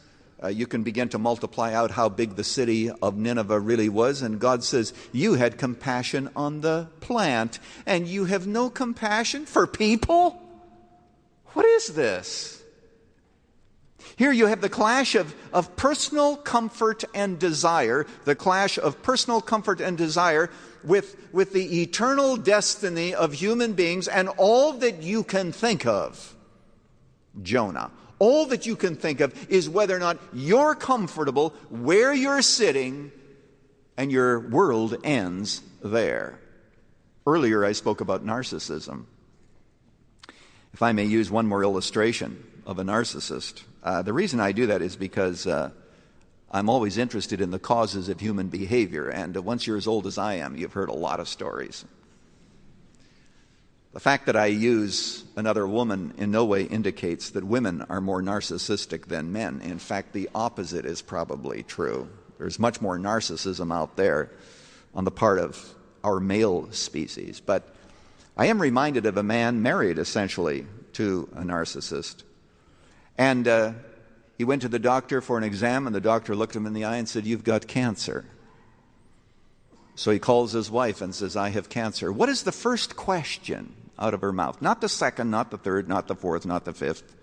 uh, 0.43 0.47
you 0.47 0.67
can 0.67 0.83
begin 0.83 1.09
to 1.09 1.19
multiply 1.19 1.73
out 1.73 1.91
how 1.91 2.09
big 2.09 2.35
the 2.35 2.43
city 2.43 2.89
of 2.89 3.15
Nineveh 3.15 3.59
really 3.59 3.89
was. 3.89 4.21
And 4.21 4.39
God 4.39 4.63
says, 4.63 4.93
You 5.13 5.35
had 5.35 5.57
compassion 5.57 6.29
on 6.35 6.61
the 6.61 6.87
plant, 6.99 7.59
and 7.85 8.07
you 8.07 8.25
have 8.25 8.45
no 8.45 8.69
compassion 8.69 9.45
for 9.45 9.67
people? 9.67 10.41
What 11.53 11.65
is 11.65 11.89
this? 11.89 12.61
Here 14.17 14.31
you 14.31 14.45
have 14.45 14.61
the 14.61 14.69
clash 14.69 15.15
of, 15.15 15.35
of 15.51 15.75
personal 15.75 16.37
comfort 16.37 17.03
and 17.13 17.37
desire, 17.37 18.05
the 18.23 18.35
clash 18.35 18.77
of 18.77 19.01
personal 19.03 19.41
comfort 19.41 19.81
and 19.81 19.97
desire 19.97 20.49
with, 20.83 21.17
with 21.33 21.51
the 21.51 21.81
eternal 21.81 22.37
destiny 22.37 23.13
of 23.13 23.33
human 23.33 23.73
beings 23.73 24.07
and 24.07 24.29
all 24.29 24.73
that 24.73 25.01
you 25.03 25.23
can 25.23 25.51
think 25.51 25.85
of. 25.85 26.35
Jonah. 27.41 27.91
All 28.17 28.45
that 28.45 28.65
you 28.65 28.77
can 28.77 28.95
think 28.95 29.19
of 29.19 29.51
is 29.51 29.69
whether 29.69 29.93
or 29.93 29.99
not 29.99 30.17
you're 30.31 30.75
comfortable 30.75 31.49
where 31.69 32.13
you're 32.13 32.41
sitting 32.41 33.11
and 33.97 34.09
your 34.09 34.39
world 34.39 34.95
ends 35.03 35.61
there. 35.83 36.39
Earlier, 37.27 37.65
I 37.65 37.73
spoke 37.73 37.99
about 37.99 38.25
narcissism. 38.25 39.05
If 40.73 40.81
I 40.81 40.93
may 40.93 41.05
use 41.05 41.29
one 41.29 41.47
more 41.47 41.63
illustration 41.63 42.41
of 42.65 42.79
a 42.79 42.83
narcissist. 42.83 43.63
Uh, 43.85 44.01
the 44.01 44.13
reason 44.13 44.39
I 44.39 44.51
do 44.51 44.65
that 44.65 44.81
is 44.81 44.95
because 44.95 45.45
uh, 45.45 45.69
I'm 46.49 46.69
always 46.69 46.97
interested 46.97 47.39
in 47.39 47.51
the 47.51 47.59
causes 47.59 48.09
of 48.09 48.19
human 48.19 48.47
behavior, 48.47 49.09
and 49.09 49.37
uh, 49.37 49.43
once 49.43 49.67
you're 49.67 49.77
as 49.77 49.85
old 49.85 50.07
as 50.07 50.17
I 50.17 50.33
am, 50.35 50.57
you've 50.57 50.73
heard 50.73 50.89
a 50.89 50.93
lot 50.93 51.19
of 51.19 51.27
stories. 51.27 51.85
The 53.93 53.99
fact 53.99 54.25
that 54.25 54.35
I 54.35 54.47
use 54.47 55.23
another 55.35 55.67
woman 55.67 56.15
in 56.17 56.31
no 56.31 56.45
way 56.45 56.63
indicates 56.63 57.29
that 57.29 57.43
women 57.43 57.83
are 57.83 58.01
more 58.01 58.23
narcissistic 58.23 59.05
than 59.05 59.31
men. 59.31 59.61
In 59.63 59.77
fact, 59.77 60.13
the 60.13 60.29
opposite 60.33 60.85
is 60.85 61.03
probably 61.03 61.61
true. 61.61 62.09
There's 62.39 62.57
much 62.57 62.81
more 62.81 62.97
narcissism 62.97 63.71
out 63.71 63.97
there 63.97 64.31
on 64.95 65.05
the 65.05 65.11
part 65.11 65.37
of 65.37 65.75
our 66.03 66.19
male 66.19 66.71
species. 66.71 67.39
But 67.39 67.73
I 68.35 68.47
am 68.47 68.59
reminded 68.59 69.05
of 69.05 69.15
a 69.15 69.23
man 69.23 69.61
married 69.61 69.99
essentially 69.99 70.65
to 70.93 71.29
a 71.35 71.43
narcissist. 71.43 72.23
And 73.17 73.47
uh, 73.47 73.73
he 74.37 74.43
went 74.43 74.61
to 74.63 74.69
the 74.69 74.79
doctor 74.79 75.21
for 75.21 75.37
an 75.37 75.43
exam, 75.43 75.87
and 75.87 75.95
the 75.95 76.01
doctor 76.01 76.35
looked 76.35 76.55
him 76.55 76.65
in 76.65 76.73
the 76.73 76.83
eye 76.83 76.97
and 76.97 77.07
said, 77.07 77.25
You've 77.25 77.43
got 77.43 77.67
cancer. 77.67 78.25
So 79.95 80.11
he 80.11 80.19
calls 80.19 80.51
his 80.51 80.69
wife 80.69 81.01
and 81.01 81.15
says, 81.15 81.37
I 81.37 81.49
have 81.49 81.69
cancer. 81.69 82.11
What 82.11 82.27
is 82.27 82.43
the 82.43 82.51
first 82.51 82.97
question 82.97 83.73
out 83.97 84.13
of 84.13 84.21
her 84.21 84.33
mouth? 84.33 84.61
Not 84.61 84.81
the 84.81 84.89
second, 84.89 85.31
not 85.31 85.51
the 85.51 85.57
third, 85.57 85.87
not 85.87 86.07
the 86.07 86.15
fourth, 86.15 86.45
not 86.45 86.65
the 86.65 86.73
fifth, 86.73 87.15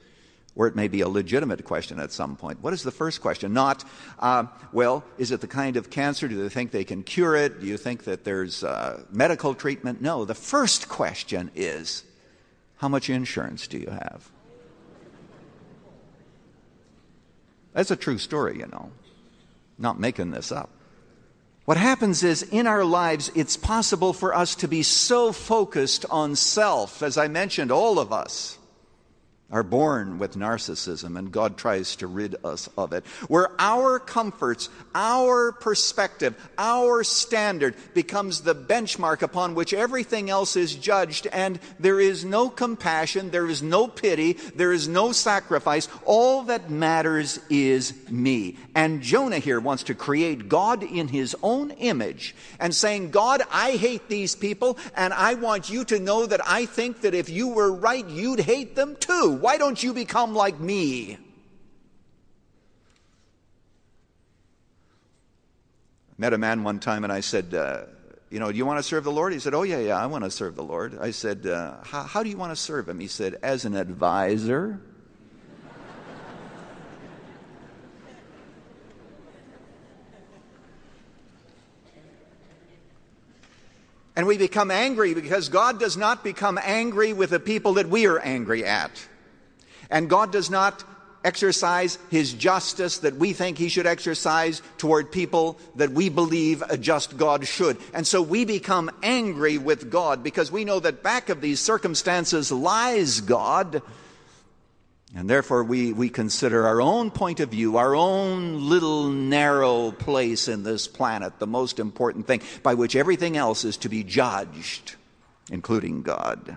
or 0.57 0.67
it 0.67 0.75
may 0.75 0.89
be 0.89 1.03
a 1.03 1.09
legitimate 1.09 1.65
question 1.65 2.01
at 2.01 2.13
some 2.13 2.35
point. 2.35 2.63
What 2.63 2.73
is 2.73 2.83
the 2.83 2.91
first 2.91 3.21
question? 3.21 3.53
Not, 3.53 3.85
uh, 4.19 4.47
well, 4.73 5.05
is 5.19 5.33
it 5.33 5.43
the 5.43 5.47
kind 5.47 5.77
of 5.77 5.91
cancer? 5.91 6.29
Do 6.29 6.43
they 6.43 6.49
think 6.49 6.71
they 6.71 6.85
can 6.85 7.03
cure 7.03 7.37
it? 7.37 7.61
Do 7.61 7.67
you 7.67 7.77
think 7.77 8.05
that 8.05 8.25
there's 8.25 8.65
uh, 8.65 9.03
medical 9.11 9.55
treatment? 9.55 10.01
No. 10.01 10.25
The 10.25 10.35
first 10.35 10.89
question 10.89 11.51
is, 11.55 12.05
how 12.79 12.89
much 12.89 13.11
insurance 13.11 13.67
do 13.67 13.77
you 13.77 13.91
have? 13.91 14.32
That's 17.73 17.91
a 17.91 17.97
true 17.97 18.19
story, 18.19 18.59
you 18.59 18.67
know. 18.67 18.91
Not 19.79 19.99
making 19.99 20.31
this 20.31 20.53
up. 20.53 20.71
What 21.65 21.77
happens 21.77 22.25
is 22.25 22.43
in 22.43 22.67
our 22.67 22.85
lives, 22.85 23.31
it's 23.35 23.57
possible 23.57 24.13
for 24.13 24.35
us 24.35 24.55
to 24.57 24.69
be 24.69 24.83
so 24.83 25.33
focused 25.33 26.05
on 26.11 26.35
self. 26.35 27.03
As 27.03 27.17
I 27.17 27.29
mentioned, 27.29 27.71
all 27.71 27.99
of 27.99 28.13
us 28.13 28.59
are 29.53 29.63
born 29.63 30.19
with 30.19 30.35
narcissism, 30.35 31.19
and 31.19 31.31
God 31.31 31.59
tries 31.59 31.95
to 31.97 32.07
rid 32.07 32.37
us 32.43 32.69
of 32.77 32.95
it. 32.95 33.05
Where 33.29 33.51
our 33.59 33.99
comforts, 33.99 34.71
our 34.95 35.53
perspective, 35.53 36.35
our 36.57 37.05
standard 37.05 37.77
becomes 37.93 38.41
the 38.41 38.55
benchmark 38.55 39.21
upon 39.21 39.55
which 39.55 39.75
everything 39.75 40.31
else 40.31 40.57
is 40.57 40.75
judged, 40.75 41.27
and 41.27 41.61
there 41.79 42.01
is 42.01 42.25
no 42.25 42.49
compassion, 42.49 43.31
there 43.31 43.47
is 43.47 43.63
no 43.63 43.87
pity, 43.87 44.33
there 44.55 44.73
is 44.73 44.89
no 44.89 45.13
sacrifice. 45.13 45.87
All 46.07 46.45
that 46.45 46.71
matters 46.71 47.39
is 47.51 47.93
me. 48.11 48.57
And 48.75 49.03
Jonah 49.03 49.39
here 49.39 49.61
wants 49.61 49.83
to 49.85 49.95
create 49.95 50.49
God 50.49 50.83
in 50.83 51.09
his 51.09 51.37
own 51.43 51.73
image 51.73 52.35
and 52.59 52.75
saying, 52.75 53.11
God, 53.11 53.43
I 53.51 53.73
hate 53.73 54.09
these 54.09 54.35
people, 54.35 54.79
and 54.97 55.13
I 55.13 55.35
want 55.35 55.69
you 55.69 55.85
to 55.85 55.99
know 55.99 56.25
that 56.25 56.41
I 56.49 56.65
think 56.65 57.03
that 57.03 57.15
if 57.15 57.29
you 57.29 57.49
were 57.49 57.71
right, 57.71 58.09
you'd 58.09 58.41
hate 58.41 58.75
them 58.77 58.97
too. 58.97 59.41
Why 59.43 59.59
don't 59.59 59.83
you 59.83 59.93
become 59.93 60.37
like 60.37 60.61
me? 60.61 61.15
I 61.15 61.19
met 66.17 66.33
a 66.33 66.39
man 66.39 66.63
one 66.63 66.79
time 66.79 67.03
and 67.03 67.13
I 67.13 67.23
said, 67.23 67.53
uh, 67.53 67.87
You 68.31 68.39
know, 68.39 68.53
do 68.53 68.57
you 68.57 68.65
want 68.65 68.79
to 68.79 68.85
serve 68.85 69.03
the 69.03 69.11
Lord? 69.11 69.33
He 69.33 69.41
said, 69.41 69.53
Oh, 69.53 69.65
yeah, 69.65 69.81
yeah, 69.81 70.01
I 70.01 70.07
want 70.07 70.23
to 70.23 70.31
serve 70.31 70.55
the 70.55 70.63
Lord. 70.63 70.97
I 70.97 71.11
said, 71.11 71.45
uh, 71.49 71.83
how, 71.83 72.05
how 72.05 72.23
do 72.23 72.31
you 72.31 72.37
want 72.37 72.53
to 72.53 72.57
serve 72.57 72.89
him? 72.89 73.01
He 73.01 73.09
said, 73.09 73.37
As 73.43 73.65
an 73.65 73.75
advisor. 73.75 74.81
And 84.15 84.29
we 84.29 84.39
become 84.39 84.71
angry 84.71 85.15
because 85.15 85.49
God 85.49 85.81
does 85.81 85.97
not 85.97 86.23
become 86.23 86.61
angry 86.63 87.13
with 87.13 87.31
the 87.31 87.41
people 87.41 87.73
that 87.75 87.89
we 87.89 88.07
are 88.07 88.21
angry 88.21 88.65
at. 88.65 89.09
And 89.93 90.11
God 90.11 90.33
does 90.33 90.51
not 90.51 90.83
exercise 91.25 91.99
his 92.11 92.33
justice 92.33 92.99
that 92.99 93.17
we 93.17 93.33
think 93.33 93.59
he 93.59 93.69
should 93.69 93.87
exercise 93.87 94.63
toward 94.79 95.13
people 95.13 95.59
that 95.77 95.91
we 95.91 96.09
believe 96.09 96.63
a 96.63 96.77
just 96.77 97.17
God 97.17 97.47
should. 97.47 97.77
And 97.95 98.07
so 98.07 98.23
we 98.23 98.45
become 98.45 98.91
angry 99.03 99.59
with 99.59 99.91
God 99.91 100.25
because 100.25 100.51
we 100.51 100.65
know 100.65 100.81
that 100.81 101.03
back 101.03 101.29
of 101.29 101.41
these 101.41 101.61
circumstances 101.61 102.51
lies 102.51 103.21
God. 103.21 103.83
And 105.15 105.29
therefore 105.29 105.63
we, 105.63 105.93
we 105.93 106.09
consider 106.09 106.67
our 106.67 106.81
own 106.81 107.11
point 107.11 107.41
of 107.41 107.51
view, 107.51 107.77
our 107.77 107.95
own 107.95 108.69
little 108.69 109.09
narrow 109.11 109.93
place 109.93 110.49
in 110.49 110.63
this 110.63 110.89
planet, 110.89 111.39
the 111.39 111.47
most 111.47 111.79
important 111.79 112.27
thing 112.27 112.41
by 112.63 112.75
which 112.75 112.97
everything 112.97 113.37
else 113.37 113.65
is 113.65 113.77
to 113.79 113.91
be 113.91 114.03
judged, 114.03 114.97
including 115.51 116.03
God. 116.03 116.57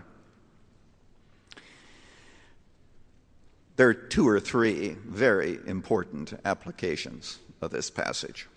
There 3.76 3.90
are 3.90 3.94
two 3.94 4.28
or 4.28 4.40
three 4.40 4.96
very 5.06 5.60
important 5.66 6.34
applications 6.46 7.40
of 7.62 7.72
this 7.72 7.90
passage. 7.90 8.48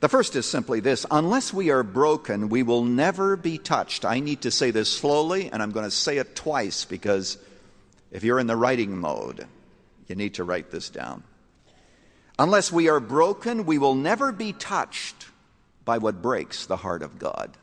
The 0.00 0.08
first 0.08 0.36
is 0.36 0.46
simply 0.46 0.80
this 0.80 1.06
unless 1.10 1.52
we 1.52 1.70
are 1.70 1.82
broken, 1.82 2.48
we 2.48 2.62
will 2.62 2.84
never 2.84 3.36
be 3.36 3.58
touched. 3.58 4.04
I 4.04 4.20
need 4.20 4.42
to 4.42 4.50
say 4.50 4.70
this 4.70 4.90
slowly, 4.90 5.50
and 5.50 5.62
I'm 5.62 5.72
going 5.72 5.84
to 5.84 5.90
say 5.90 6.18
it 6.18 6.36
twice 6.36 6.84
because 6.84 7.38
if 8.12 8.22
you're 8.22 8.38
in 8.38 8.46
the 8.46 8.56
writing 8.56 8.96
mode, 8.98 9.46
you 10.06 10.14
need 10.14 10.34
to 10.34 10.44
write 10.44 10.70
this 10.70 10.90
down. 10.90 11.24
Unless 12.38 12.72
we 12.72 12.88
are 12.88 13.00
broken, 13.00 13.64
we 13.64 13.78
will 13.78 13.94
never 13.94 14.32
be 14.32 14.52
touched 14.52 15.26
by 15.84 15.98
what 15.98 16.22
breaks 16.22 16.66
the 16.66 16.76
heart 16.76 17.02
of 17.02 17.18
God. 17.18 17.56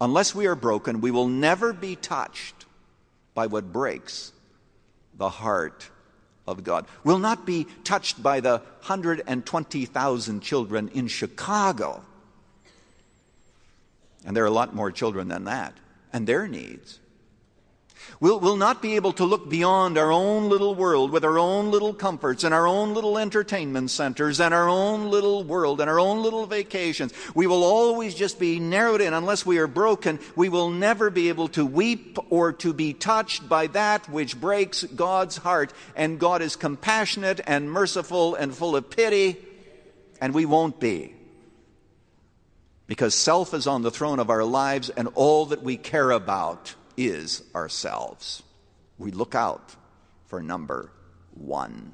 Unless 0.00 0.34
we 0.34 0.46
are 0.46 0.54
broken, 0.54 1.00
we 1.00 1.10
will 1.10 1.28
never 1.28 1.72
be 1.72 1.96
touched 1.96 2.66
by 3.34 3.46
what 3.46 3.72
breaks 3.72 4.32
the 5.20 5.28
heart 5.28 5.90
of 6.48 6.64
God. 6.64 6.86
Will 7.04 7.18
not 7.18 7.44
be 7.44 7.66
touched 7.84 8.22
by 8.22 8.40
the 8.40 8.62
120,000 8.86 10.40
children 10.40 10.88
in 10.94 11.08
Chicago. 11.08 12.02
And 14.24 14.34
there 14.34 14.42
are 14.42 14.46
a 14.46 14.50
lot 14.50 14.74
more 14.74 14.90
children 14.90 15.28
than 15.28 15.44
that, 15.44 15.74
and 16.10 16.26
their 16.26 16.48
needs. 16.48 16.99
We'll, 18.20 18.38
we'll 18.38 18.56
not 18.56 18.82
be 18.82 18.96
able 18.96 19.14
to 19.14 19.24
look 19.24 19.48
beyond 19.48 19.96
our 19.96 20.12
own 20.12 20.50
little 20.50 20.74
world 20.74 21.10
with 21.10 21.24
our 21.24 21.38
own 21.38 21.70
little 21.70 21.94
comforts 21.94 22.44
and 22.44 22.52
our 22.52 22.66
own 22.66 22.92
little 22.92 23.16
entertainment 23.16 23.90
centers 23.90 24.40
and 24.40 24.52
our 24.52 24.68
own 24.68 25.10
little 25.10 25.42
world 25.42 25.80
and 25.80 25.88
our 25.88 25.98
own 25.98 26.22
little 26.22 26.44
vacations. 26.44 27.14
We 27.34 27.46
will 27.46 27.64
always 27.64 28.14
just 28.14 28.38
be 28.38 28.60
narrowed 28.60 29.00
in. 29.00 29.14
Unless 29.14 29.46
we 29.46 29.56
are 29.56 29.66
broken, 29.66 30.18
we 30.36 30.50
will 30.50 30.68
never 30.68 31.08
be 31.08 31.30
able 31.30 31.48
to 31.48 31.64
weep 31.64 32.18
or 32.28 32.52
to 32.52 32.74
be 32.74 32.92
touched 32.92 33.48
by 33.48 33.68
that 33.68 34.06
which 34.10 34.38
breaks 34.38 34.84
God's 34.84 35.38
heart. 35.38 35.72
And 35.96 36.18
God 36.18 36.42
is 36.42 36.56
compassionate 36.56 37.40
and 37.46 37.72
merciful 37.72 38.34
and 38.34 38.54
full 38.54 38.76
of 38.76 38.90
pity, 38.90 39.38
and 40.20 40.34
we 40.34 40.44
won't 40.44 40.78
be 40.78 41.14
because 42.86 43.14
self 43.14 43.54
is 43.54 43.66
on 43.66 43.80
the 43.80 43.90
throne 43.90 44.18
of 44.18 44.28
our 44.28 44.44
lives 44.44 44.90
and 44.90 45.08
all 45.14 45.46
that 45.46 45.62
we 45.62 45.78
care 45.78 46.10
about 46.10 46.74
is 47.08 47.42
ourselves. 47.54 48.42
We 48.98 49.10
look 49.10 49.34
out 49.34 49.74
for 50.26 50.42
number 50.42 50.90
one. 51.34 51.92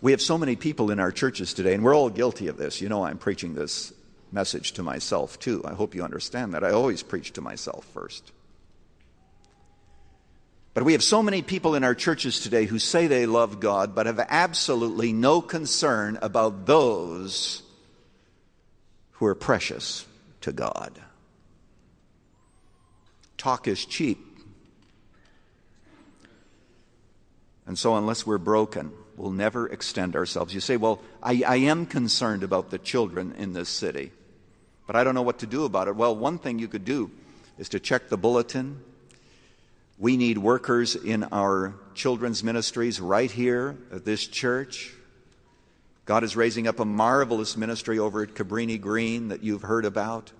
We 0.00 0.10
have 0.10 0.20
so 0.20 0.36
many 0.36 0.56
people 0.56 0.90
in 0.90 0.98
our 0.98 1.12
churches 1.12 1.54
today, 1.54 1.74
and 1.74 1.84
we're 1.84 1.94
all 1.94 2.10
guilty 2.10 2.48
of 2.48 2.56
this. 2.56 2.80
You 2.80 2.88
know, 2.88 3.04
I'm 3.04 3.18
preaching 3.18 3.54
this 3.54 3.92
message 4.32 4.72
to 4.72 4.82
myself 4.82 5.38
too. 5.38 5.62
I 5.64 5.74
hope 5.74 5.94
you 5.94 6.02
understand 6.02 6.54
that. 6.54 6.64
I 6.64 6.70
always 6.70 7.02
preach 7.02 7.34
to 7.34 7.40
myself 7.40 7.84
first. 7.92 8.32
But 10.74 10.84
we 10.84 10.92
have 10.92 11.02
so 11.02 11.22
many 11.22 11.42
people 11.42 11.74
in 11.74 11.84
our 11.84 11.94
churches 11.94 12.40
today 12.40 12.64
who 12.64 12.78
say 12.78 13.06
they 13.06 13.26
love 13.26 13.60
God, 13.60 13.94
but 13.94 14.06
have 14.06 14.18
absolutely 14.18 15.12
no 15.12 15.42
concern 15.42 16.18
about 16.22 16.64
those 16.64 17.62
who 19.12 19.26
are 19.26 19.34
precious 19.34 20.06
to 20.40 20.50
God. 20.50 20.98
Talk 23.42 23.66
is 23.66 23.84
cheap. 23.84 24.24
And 27.66 27.76
so, 27.76 27.96
unless 27.96 28.24
we're 28.24 28.38
broken, 28.38 28.92
we'll 29.16 29.32
never 29.32 29.66
extend 29.66 30.14
ourselves. 30.14 30.54
You 30.54 30.60
say, 30.60 30.76
Well, 30.76 31.00
I, 31.20 31.42
I, 31.44 31.56
am 31.56 31.86
concerned 31.86 32.44
about 32.44 32.70
the 32.70 32.78
children 32.78 33.34
in 33.36 33.52
this 33.52 33.68
city, 33.68 34.12
but 34.86 34.94
I 34.94 35.02
don't 35.02 35.16
know 35.16 35.22
what 35.22 35.40
to 35.40 35.48
do 35.48 35.64
about 35.64 35.88
it. 35.88 35.96
Well, 35.96 36.14
one 36.14 36.38
thing 36.38 36.60
you 36.60 36.68
could 36.68 36.84
do 36.84 37.10
is 37.58 37.68
to 37.70 37.80
check 37.80 38.08
the 38.08 38.16
bulletin. 38.16 38.80
We 39.98 40.16
need 40.16 40.38
workers 40.38 40.94
in 40.94 41.24
our 41.24 41.74
children's 41.94 42.44
ministries 42.44 43.00
right 43.00 43.28
here 43.28 43.76
at 43.90 44.04
this 44.04 44.24
church. 44.24 44.92
God 46.04 46.22
is 46.22 46.36
raising 46.36 46.68
up 46.68 46.78
a 46.78 46.84
marvelous 46.84 47.56
ministry 47.56 47.98
over 47.98 48.22
at 48.22 48.34
Cabrini 48.34 48.80
Green 48.80 49.30
that 49.30 49.42
you've 49.42 49.62
heard 49.62 49.84
about. 49.84 50.30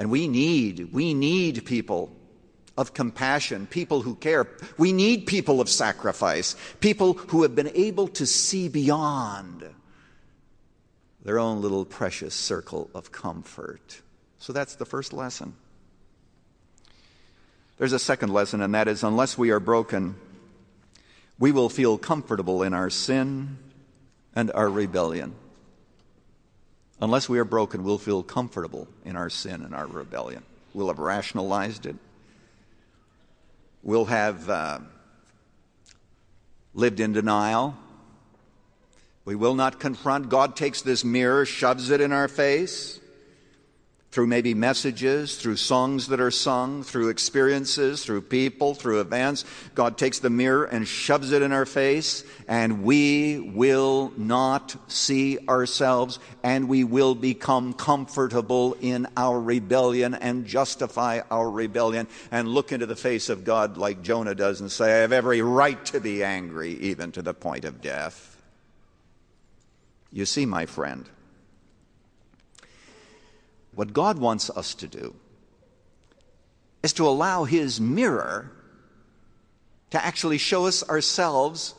And 0.00 0.10
we 0.10 0.28
need, 0.28 0.94
we 0.94 1.12
need 1.12 1.66
people 1.66 2.10
of 2.78 2.94
compassion, 2.94 3.66
people 3.66 4.00
who 4.00 4.14
care. 4.14 4.48
We 4.78 4.94
need 4.94 5.26
people 5.26 5.60
of 5.60 5.68
sacrifice, 5.68 6.56
people 6.80 7.12
who 7.12 7.42
have 7.42 7.54
been 7.54 7.70
able 7.74 8.08
to 8.08 8.24
see 8.24 8.70
beyond 8.70 9.62
their 11.22 11.38
own 11.38 11.60
little 11.60 11.84
precious 11.84 12.34
circle 12.34 12.88
of 12.94 13.12
comfort. 13.12 14.00
So 14.38 14.54
that's 14.54 14.76
the 14.76 14.86
first 14.86 15.12
lesson. 15.12 15.52
There's 17.76 17.92
a 17.92 17.98
second 17.98 18.32
lesson, 18.32 18.62
and 18.62 18.74
that 18.74 18.88
is 18.88 19.02
unless 19.02 19.36
we 19.36 19.50
are 19.50 19.60
broken, 19.60 20.14
we 21.38 21.52
will 21.52 21.68
feel 21.68 21.98
comfortable 21.98 22.62
in 22.62 22.72
our 22.72 22.88
sin 22.88 23.58
and 24.34 24.50
our 24.52 24.70
rebellion. 24.70 25.34
Unless 27.02 27.28
we 27.28 27.38
are 27.38 27.44
broken, 27.44 27.82
we'll 27.82 27.98
feel 27.98 28.22
comfortable 28.22 28.86
in 29.04 29.16
our 29.16 29.30
sin 29.30 29.62
and 29.62 29.74
our 29.74 29.86
rebellion. 29.86 30.42
We'll 30.74 30.88
have 30.88 30.98
rationalized 30.98 31.86
it. 31.86 31.96
We'll 33.82 34.04
have 34.04 34.48
uh, 34.48 34.80
lived 36.74 37.00
in 37.00 37.12
denial. 37.12 37.76
We 39.24 39.34
will 39.34 39.54
not 39.54 39.80
confront. 39.80 40.28
God 40.28 40.54
takes 40.54 40.82
this 40.82 41.04
mirror, 41.04 41.46
shoves 41.46 41.90
it 41.90 42.00
in 42.00 42.12
our 42.12 42.28
face 42.28 42.99
through 44.10 44.26
maybe 44.26 44.54
messages, 44.54 45.36
through 45.36 45.54
songs 45.54 46.08
that 46.08 46.20
are 46.20 46.32
sung, 46.32 46.82
through 46.82 47.08
experiences, 47.10 48.04
through 48.04 48.22
people, 48.22 48.74
through 48.74 49.00
events. 49.00 49.44
God 49.76 49.96
takes 49.96 50.18
the 50.18 50.30
mirror 50.30 50.64
and 50.64 50.86
shoves 50.86 51.30
it 51.30 51.42
in 51.42 51.52
our 51.52 51.66
face, 51.66 52.24
and 52.48 52.82
we 52.82 53.38
will 53.38 54.12
not 54.16 54.74
see 54.90 55.38
ourselves, 55.48 56.18
and 56.42 56.68
we 56.68 56.82
will 56.82 57.14
become 57.14 57.72
comfortable 57.72 58.76
in 58.80 59.06
our 59.16 59.40
rebellion 59.40 60.14
and 60.14 60.44
justify 60.44 61.20
our 61.30 61.48
rebellion 61.48 62.08
and 62.32 62.48
look 62.48 62.72
into 62.72 62.86
the 62.86 62.96
face 62.96 63.28
of 63.28 63.44
God 63.44 63.76
like 63.76 64.02
Jonah 64.02 64.34
does 64.34 64.60
and 64.60 64.72
say, 64.72 64.92
I 64.92 65.02
have 65.02 65.12
every 65.12 65.40
right 65.40 65.84
to 65.86 66.00
be 66.00 66.24
angry, 66.24 66.72
even 66.72 67.12
to 67.12 67.22
the 67.22 67.34
point 67.34 67.64
of 67.64 67.80
death. 67.80 68.26
You 70.10 70.26
see, 70.26 70.46
my 70.46 70.66
friend, 70.66 71.08
what 73.80 73.94
God 73.94 74.18
wants 74.18 74.50
us 74.50 74.74
to 74.74 74.86
do 74.86 75.14
is 76.82 76.92
to 76.92 77.08
allow 77.08 77.44
His 77.44 77.80
mirror 77.80 78.52
to 79.88 80.04
actually 80.04 80.36
show 80.36 80.66
us 80.66 80.86
ourselves 80.86 81.74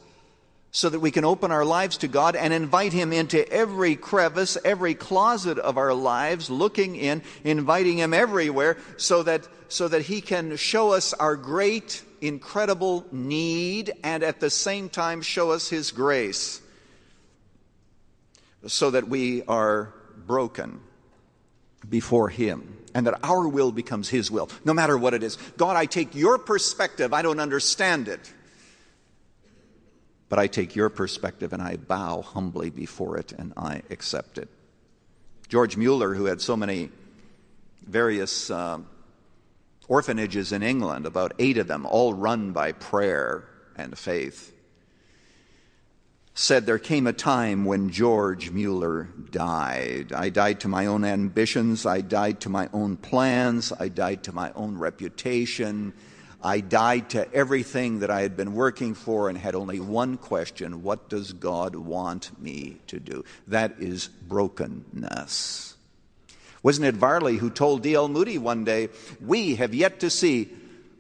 so 0.72 0.90
that 0.90 1.00
we 1.00 1.12
can 1.12 1.24
open 1.24 1.52
our 1.52 1.64
lives 1.64 1.98
to 1.98 2.08
God 2.08 2.36
and 2.36 2.56
invite 2.56 2.92
Him 2.92 3.14
into 3.14 3.48
every 3.52 3.96
crevice, 3.96 4.58
every 4.66 4.96
closet 4.96 5.60
of 5.60 5.78
our 5.78 5.94
lives, 5.94 6.50
looking 6.50 6.96
in, 6.96 7.22
inviting 7.44 8.00
Him 8.00 8.16
everywhere 8.16 8.80
so 8.98 9.22
that, 9.22 9.48
so 9.68 9.88
that 9.88 10.02
He 10.02 10.22
can 10.22 10.56
show 10.56 10.94
us 10.94 11.14
our 11.14 11.36
great, 11.36 12.02
incredible 12.20 13.06
need 13.12 13.92
and 14.04 14.24
at 14.24 14.40
the 14.40 14.50
same 14.50 14.90
time 14.90 15.22
show 15.22 15.52
us 15.52 15.70
His 15.70 15.92
grace 15.92 16.62
so 18.66 18.90
that 18.90 19.08
we 19.08 19.44
are 19.44 19.94
broken 20.26 20.82
before 21.88 22.30
Him 22.30 22.78
and 22.94 23.08
that 23.08 23.24
our 23.24 23.48
will 23.48 23.72
becomes 23.72 24.10
His 24.10 24.30
will, 24.30 24.50
no 24.66 24.74
matter 24.74 24.98
what 24.98 25.14
it 25.14 25.24
is. 25.24 25.38
God, 25.58 25.76
I 25.76 25.86
take 25.86 26.16
your 26.16 26.38
perspective, 26.38 27.14
I 27.14 27.22
don't 27.22 27.40
understand 27.40 28.08
it. 28.08 28.34
But 30.30 30.40
I 30.40 30.48
take 30.48 30.76
your 30.76 30.90
perspective 30.90 31.52
and 31.52 31.62
I 31.62 31.76
bow 31.76 32.22
humbly 32.22 32.70
before 32.70 33.18
it 33.18 33.34
and 33.34 33.54
I 33.58 33.84
accept 33.90 34.38
it. 34.38 34.48
George 35.50 35.76
Mueller, 35.76 36.14
who 36.14 36.26
had 36.26 36.40
so 36.40 36.56
many 36.56 36.90
various 37.86 38.50
uh, 38.50 38.80
orphanages 39.90 40.54
in 40.54 40.64
England, 40.64 41.06
about 41.06 41.34
eight 41.40 41.58
of 41.58 41.68
them, 41.68 41.86
all 41.86 42.14
run 42.14 42.54
by 42.54 42.72
prayer 42.72 43.44
and 43.76 43.98
faith, 43.98 44.54
said 46.34 46.66
there 46.66 46.80
came 46.80 47.08
a 47.08 47.14
time 47.14 47.66
when 47.66 47.90
George 47.90 48.52
Mueller 48.52 49.10
died. 49.32 50.14
I 50.14 50.30
died 50.30 50.62
to 50.62 50.68
my 50.68 50.86
own 50.86 51.04
ambitions, 51.04 51.86
I 51.86 52.02
died 52.02 52.42
to 52.42 52.50
my 52.50 52.70
own 52.74 52.98
plans, 52.98 53.74
I 53.78 53.90
died 53.90 54.24
to 54.24 54.34
my 54.34 54.52
own 54.54 54.78
reputation. 54.78 55.94
I 56.44 56.60
died 56.60 57.12
to 57.12 57.32
everything 57.34 58.00
that 58.00 58.10
I 58.10 58.22
had 58.22 58.36
been 58.36 58.56
working 58.56 58.96
for 58.96 59.30
and 59.30 59.38
had 59.38 59.54
only 59.54 59.80
one 59.80 60.18
question 60.18 60.82
what 60.82 61.08
does 61.08 61.34
God 61.34 61.76
want 61.76 62.32
me 62.42 62.78
to 62.88 63.00
do? 63.00 63.24
That 63.48 63.76
is 63.78 64.08
brokenness. 64.08 65.76
Wasn't 66.64 66.86
it 66.86 66.96
Varley 66.96 67.38
who 67.38 67.50
told 67.50 67.84
D.L. 67.84 68.08
Moody 68.08 68.38
one 68.38 68.64
day, 68.64 68.90
We 69.20 69.56
have 69.56 69.74
yet 69.74 70.00
to 70.00 70.10
see 70.10 70.50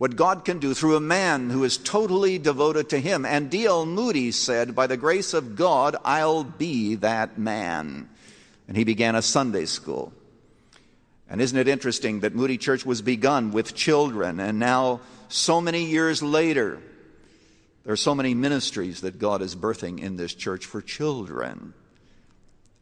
what 0.02 0.16
God 0.16 0.46
can 0.46 0.58
do 0.58 0.74
through 0.74 0.96
a 0.96 1.00
man 1.00 1.52
who 1.52 1.64
is 1.64 1.78
totally 1.78 2.40
devoted 2.40 2.90
to 2.90 3.00
Him. 3.00 3.24
And 3.24 3.52
D.L. 3.52 3.86
Moody 3.86 4.32
said, 4.32 4.74
By 4.74 4.88
the 4.88 4.98
grace 4.98 5.36
of 5.36 5.56
God, 5.56 5.96
I'll 6.04 6.44
be 6.44 6.96
that 6.96 7.38
man. 7.38 8.10
And 8.68 8.76
he 8.76 8.84
began 8.84 9.14
a 9.14 9.22
Sunday 9.22 9.66
school. 9.66 10.12
And 11.30 11.40
isn't 11.40 11.56
it 11.56 11.68
interesting 11.68 12.22
that 12.22 12.34
Moody 12.34 12.58
Church 12.58 12.84
was 12.84 13.04
begun 13.04 13.52
with 13.52 13.76
children, 13.76 14.40
and 14.40 14.58
now, 14.58 15.02
so 15.28 15.62
many 15.62 15.86
years 15.86 16.24
later, 16.24 16.82
there 17.84 17.94
are 17.94 17.96
so 17.96 18.16
many 18.16 18.34
ministries 18.34 19.02
that 19.02 19.20
God 19.20 19.44
is 19.44 19.56
birthing 19.56 20.00
in 20.02 20.16
this 20.16 20.34
church 20.34 20.66
for 20.66 20.82
children 20.82 21.76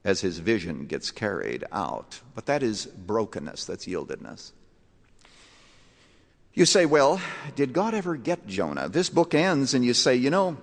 as 0.06 0.22
his 0.22 0.40
vision 0.40 0.86
gets 0.86 1.12
carried 1.12 1.66
out. 1.74 2.22
But 2.34 2.46
that 2.46 2.64
is 2.64 2.86
brokenness, 2.86 3.66
that's 3.66 3.88
yieldedness. 3.88 4.54
You 6.54 6.66
say, 6.66 6.86
well, 6.86 7.22
did 7.56 7.74
God 7.74 7.94
ever 7.94 8.16
get 8.16 8.48
Jonah? 8.48 8.90
This 8.90 9.10
book 9.10 9.34
ends, 9.34 9.74
and 9.74 9.86
you 9.86 9.94
say, 9.94 10.16
you 10.16 10.30
know, 10.30 10.58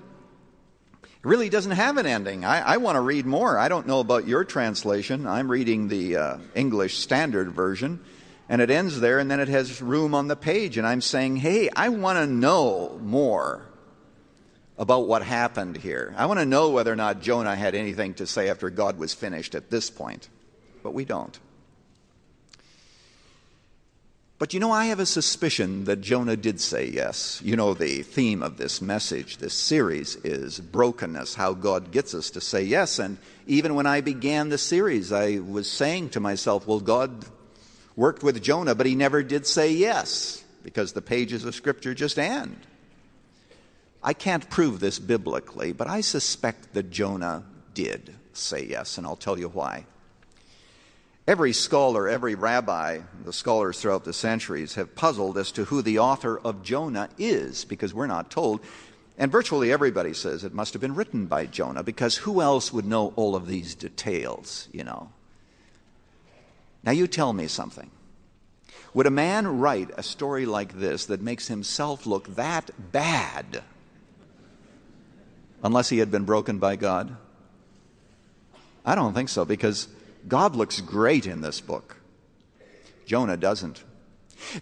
it 1.03 1.25
really 1.25 1.49
doesn't 1.49 1.73
have 1.73 1.97
an 1.97 2.07
ending. 2.07 2.45
I, 2.45 2.61
I 2.61 2.77
want 2.79 2.97
to 2.97 3.01
read 3.01 3.25
more. 3.25 3.59
I 3.59 3.69
don't 3.69 3.87
know 3.87 4.01
about 4.01 4.27
your 4.27 4.45
translation. 4.45 5.27
I'm 5.27 5.51
reading 5.51 5.89
the 5.89 6.17
uh, 6.17 6.39
English 6.55 6.99
Standard 6.99 7.53
Version, 7.53 8.01
and 8.49 8.61
it 8.61 8.71
ends 8.71 9.01
there, 9.01 9.19
and 9.19 9.31
then 9.31 9.41
it 9.41 9.49
has 9.49 9.81
room 9.81 10.15
on 10.15 10.29
the 10.29 10.37
page, 10.37 10.77
and 10.77 10.87
I'm 10.87 11.01
saying, 11.01 11.37
hey, 11.37 11.71
I 11.75 11.89
want 11.89 12.19
to 12.19 12.27
know 12.27 12.99
more 13.03 13.67
about 14.79 15.07
what 15.07 15.23
happened 15.23 15.77
here. 15.77 16.15
I 16.17 16.27
want 16.27 16.41
to 16.41 16.47
know 16.47 16.71
whether 16.71 16.93
or 16.93 16.97
not 16.97 17.23
Jonah 17.23 17.57
had 17.57 17.75
anything 17.75 18.15
to 18.15 18.27
say 18.27 18.51
after 18.51 18.71
God 18.71 18.99
was 18.99 19.15
finished 19.15 19.55
at 19.55 19.71
this 19.71 19.89
point, 19.89 20.29
but 20.83 20.93
we 20.93 21.05
don't. 21.05 21.39
But 24.39 24.53
you 24.53 24.61
know, 24.61 24.71
I 24.71 24.87
have 24.87 25.01
a 25.01 25.07
suspicion 25.07 25.85
that 25.85 26.03
Jonah 26.03 26.37
did 26.37 26.61
say 26.61 26.87
yes. 26.89 27.41
You 27.43 27.57
know, 27.57 27.73
the 27.73 28.03
theme 28.03 28.43
of 28.43 28.59
this 28.59 28.83
message, 28.83 29.39
this 29.39 29.55
series, 29.55 30.17
is 30.17 30.61
brokenness, 30.61 31.35
how 31.35 31.55
God 31.55 31.91
gets 31.91 32.13
us 32.15 32.29
to 32.31 32.43
say 32.43 32.63
yes. 32.63 32.99
And 32.99 33.17
even 33.47 33.75
when 33.75 33.87
I 33.87 34.03
began 34.03 34.51
the 34.51 34.59
series, 34.59 35.11
I 35.11 35.39
was 35.39 35.71
saying 35.71 36.11
to 36.11 36.21
myself, 36.21 36.67
well, 36.67 36.81
God 36.81 37.25
worked 37.97 38.23
with 38.23 38.43
Jonah, 38.43 38.75
but 38.75 38.85
he 38.85 38.95
never 38.95 39.23
did 39.23 39.47
say 39.47 39.73
yes, 39.73 40.45
because 40.63 40.93
the 40.93 41.01
pages 41.01 41.47
of 41.47 41.55
Scripture 41.55 41.95
just 41.95 42.19
end. 42.19 42.59
I 44.03 44.13
can't 44.13 44.51
prove 44.51 44.81
this 44.81 44.99
biblically, 44.99 45.73
but 45.73 45.89
I 45.89 46.03
suspect 46.03 46.75
that 46.75 46.91
Jonah 46.91 47.43
did 47.73 48.15
say 48.35 48.67
yes, 48.67 48.99
and 48.99 49.07
I'll 49.07 49.17
tell 49.17 49.39
you 49.39 49.49
why. 49.49 49.87
Every 51.27 51.53
scholar, 51.53 52.09
every 52.09 52.37
rabbi, 52.37 53.01
the 53.25 53.33
scholars 53.33 53.81
throughout 53.81 54.05
the 54.05 54.13
centuries 54.13 54.75
have 54.75 54.95
puzzled 54.95 55.37
as 55.37 55.51
to 55.53 55.65
who 55.65 55.83
the 55.83 55.99
author 55.99 56.39
of 56.39 56.63
Jonah 56.63 57.09
is 57.19 57.65
because 57.65 57.93
we're 57.93 58.07
not 58.07 58.31
told. 58.31 58.61
And 59.19 59.33
virtually 59.33 59.73
everybody 59.73 60.15
says 60.15 60.45
it 60.45 60.55
must 60.55 60.73
have 60.75 60.81
been 60.81 60.95
written 60.95 61.27
by 61.27 61.47
Jonah 61.47 61.83
because 61.83 62.19
who 62.19 62.41
else 62.41 62.73
would 62.73 62.85
know 62.85 63.13
all 63.17 63.35
of 63.35 63.49
these 63.49 63.75
details, 63.75 64.69
you 64.73 64.85
know? 64.85 65.11
Now 66.85 66.93
you 66.93 67.09
tell 67.09 67.33
me 67.33 67.49
something. 67.49 67.91
Would 68.95 69.07
a 69.07 69.11
man 69.11 69.59
write 69.59 69.91
a 69.97 70.05
story 70.05 70.47
like 70.47 70.75
this 70.75 71.07
that 71.07 71.21
makes 71.21 71.49
himself 71.49 72.07
look 72.07 72.37
that 72.37 72.71
bad 72.93 73.65
unless 75.65 75.89
he 75.89 75.99
had 75.99 76.13
been 76.13 76.25
broken 76.25 76.59
by 76.59 76.77
God? 76.77 77.17
I 78.85 78.95
don't 78.95 79.13
think 79.13 79.29
so 79.29 79.45
because 79.45 79.89
God 80.29 80.57
looks 80.57 80.81
great 80.81 81.27
in 81.27 81.41
this 81.41 81.61
book. 81.61 81.97
Jonah 83.07 83.37
doesn't. 83.37 83.83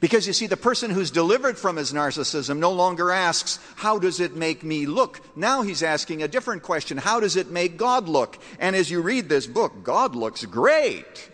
Because 0.00 0.26
you 0.26 0.32
see, 0.32 0.46
the 0.46 0.56
person 0.56 0.90
who's 0.90 1.10
delivered 1.10 1.58
from 1.58 1.76
his 1.76 1.92
narcissism 1.92 2.58
no 2.58 2.70
longer 2.70 3.10
asks, 3.10 3.58
How 3.76 3.98
does 3.98 4.20
it 4.20 4.36
make 4.36 4.62
me 4.62 4.86
look? 4.86 5.20
Now 5.36 5.62
he's 5.62 5.82
asking 5.82 6.22
a 6.22 6.28
different 6.28 6.62
question 6.62 6.96
How 6.96 7.20
does 7.20 7.36
it 7.36 7.50
make 7.50 7.76
God 7.76 8.08
look? 8.08 8.38
And 8.58 8.76
as 8.76 8.90
you 8.90 9.00
read 9.00 9.28
this 9.28 9.46
book, 9.46 9.82
God 9.82 10.14
looks 10.14 10.44
great. 10.44 11.30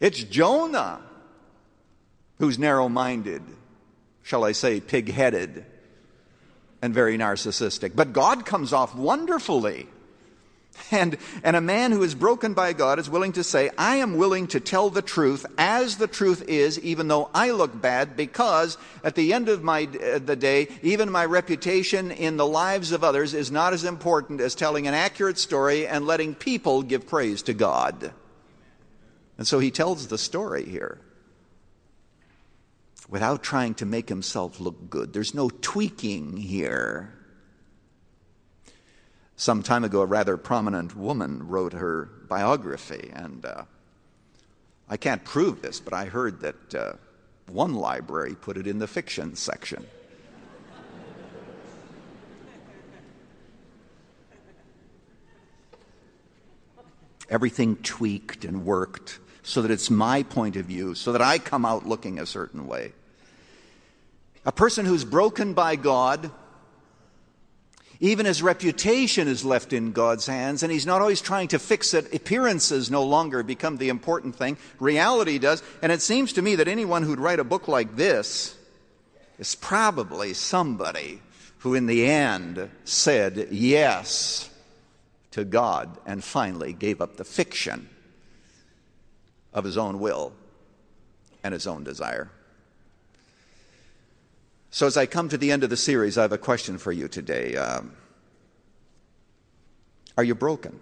It's 0.00 0.22
Jonah 0.22 1.00
who's 2.38 2.58
narrow 2.58 2.88
minded, 2.88 3.42
shall 4.22 4.44
I 4.44 4.52
say, 4.52 4.80
pig 4.80 5.10
headed, 5.10 5.64
and 6.82 6.92
very 6.92 7.16
narcissistic. 7.16 7.94
But 7.94 8.12
God 8.12 8.44
comes 8.44 8.72
off 8.72 8.94
wonderfully. 8.94 9.86
And, 10.90 11.16
and 11.42 11.56
a 11.56 11.60
man 11.60 11.92
who 11.92 12.02
is 12.02 12.14
broken 12.14 12.54
by 12.54 12.72
God 12.72 12.98
is 12.98 13.08
willing 13.08 13.32
to 13.32 13.44
say, 13.44 13.70
I 13.78 13.96
am 13.96 14.16
willing 14.16 14.46
to 14.48 14.60
tell 14.60 14.90
the 14.90 15.02
truth 15.02 15.46
as 15.56 15.96
the 15.96 16.06
truth 16.06 16.44
is, 16.48 16.78
even 16.80 17.08
though 17.08 17.30
I 17.34 17.50
look 17.50 17.80
bad, 17.80 18.16
because 18.16 18.76
at 19.02 19.14
the 19.14 19.32
end 19.32 19.48
of 19.48 19.62
my, 19.62 19.84
uh, 19.84 20.18
the 20.18 20.36
day, 20.36 20.68
even 20.82 21.10
my 21.10 21.24
reputation 21.24 22.10
in 22.10 22.36
the 22.36 22.46
lives 22.46 22.92
of 22.92 23.02
others 23.02 23.34
is 23.34 23.50
not 23.50 23.72
as 23.72 23.84
important 23.84 24.40
as 24.40 24.54
telling 24.54 24.86
an 24.86 24.94
accurate 24.94 25.38
story 25.38 25.86
and 25.86 26.06
letting 26.06 26.34
people 26.34 26.82
give 26.82 27.06
praise 27.06 27.42
to 27.42 27.54
God. 27.54 28.12
And 29.38 29.46
so 29.46 29.58
he 29.58 29.70
tells 29.70 30.08
the 30.08 30.18
story 30.18 30.64
here 30.64 31.00
without 33.08 33.42
trying 33.42 33.74
to 33.74 33.86
make 33.86 34.08
himself 34.08 34.60
look 34.60 34.90
good. 34.90 35.12
There's 35.12 35.34
no 35.34 35.50
tweaking 35.50 36.36
here. 36.36 37.13
Some 39.36 39.62
time 39.62 39.82
ago, 39.82 40.02
a 40.02 40.06
rather 40.06 40.36
prominent 40.36 40.96
woman 40.96 41.48
wrote 41.48 41.72
her 41.72 42.08
biography, 42.28 43.10
and 43.12 43.44
uh, 43.44 43.64
I 44.88 44.96
can't 44.96 45.24
prove 45.24 45.60
this, 45.60 45.80
but 45.80 45.92
I 45.92 46.04
heard 46.04 46.40
that 46.40 46.74
uh, 46.74 46.92
one 47.48 47.74
library 47.74 48.36
put 48.36 48.56
it 48.56 48.66
in 48.66 48.78
the 48.78 48.86
fiction 48.86 49.34
section. 49.34 49.86
Everything 57.28 57.76
tweaked 57.76 58.44
and 58.44 58.64
worked 58.64 59.18
so 59.42 59.62
that 59.62 59.70
it's 59.70 59.90
my 59.90 60.22
point 60.22 60.56
of 60.56 60.66
view, 60.66 60.94
so 60.94 61.12
that 61.12 61.22
I 61.22 61.38
come 61.38 61.64
out 61.64 61.86
looking 61.86 62.18
a 62.18 62.26
certain 62.26 62.66
way. 62.66 62.92
A 64.46 64.52
person 64.52 64.86
who's 64.86 65.04
broken 65.04 65.54
by 65.54 65.76
God, 65.76 66.30
even 68.00 68.26
his 68.26 68.42
reputation 68.42 69.28
is 69.28 69.44
left 69.44 69.72
in 69.72 69.92
God's 69.92 70.26
hands, 70.26 70.62
and 70.62 70.72
he's 70.72 70.86
not 70.86 71.00
always 71.00 71.20
trying 71.20 71.48
to 71.48 71.58
fix 71.58 71.94
it. 71.94 72.12
Appearances 72.14 72.90
no 72.90 73.02
longer 73.02 73.42
become 73.42 73.76
the 73.76 73.88
important 73.88 74.36
thing, 74.36 74.56
reality 74.80 75.38
does. 75.38 75.62
And 75.82 75.92
it 75.92 76.02
seems 76.02 76.32
to 76.34 76.42
me 76.42 76.56
that 76.56 76.68
anyone 76.68 77.02
who'd 77.02 77.20
write 77.20 77.40
a 77.40 77.44
book 77.44 77.68
like 77.68 77.96
this 77.96 78.56
is 79.38 79.54
probably 79.54 80.34
somebody 80.34 81.20
who, 81.58 81.74
in 81.74 81.86
the 81.86 82.06
end, 82.06 82.70
said 82.84 83.48
yes 83.50 84.50
to 85.30 85.44
God 85.44 85.98
and 86.06 86.22
finally 86.22 86.72
gave 86.72 87.00
up 87.00 87.16
the 87.16 87.24
fiction 87.24 87.88
of 89.52 89.64
his 89.64 89.78
own 89.78 89.98
will 89.98 90.32
and 91.42 91.52
his 91.54 91.66
own 91.66 91.84
desire. 91.84 92.30
So, 94.74 94.88
as 94.88 94.96
I 94.96 95.06
come 95.06 95.28
to 95.28 95.38
the 95.38 95.52
end 95.52 95.62
of 95.62 95.70
the 95.70 95.76
series, 95.76 96.18
I 96.18 96.22
have 96.22 96.32
a 96.32 96.36
question 96.36 96.78
for 96.78 96.90
you 96.90 97.06
today. 97.06 97.54
Um, 97.54 97.92
are 100.18 100.24
you 100.24 100.34
broken? 100.34 100.80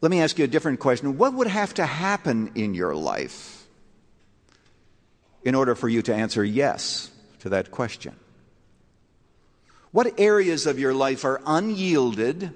Let 0.00 0.10
me 0.10 0.20
ask 0.20 0.40
you 0.40 0.44
a 0.44 0.48
different 0.48 0.80
question. 0.80 1.18
What 1.18 1.34
would 1.34 1.46
have 1.46 1.74
to 1.74 1.86
happen 1.86 2.50
in 2.56 2.74
your 2.74 2.96
life 2.96 3.64
in 5.44 5.54
order 5.54 5.76
for 5.76 5.88
you 5.88 6.02
to 6.02 6.12
answer 6.12 6.44
yes 6.44 7.08
to 7.38 7.50
that 7.50 7.70
question? 7.70 8.16
What 9.92 10.18
areas 10.18 10.66
of 10.66 10.80
your 10.80 10.94
life 10.94 11.24
are 11.24 11.40
unyielded, 11.46 12.50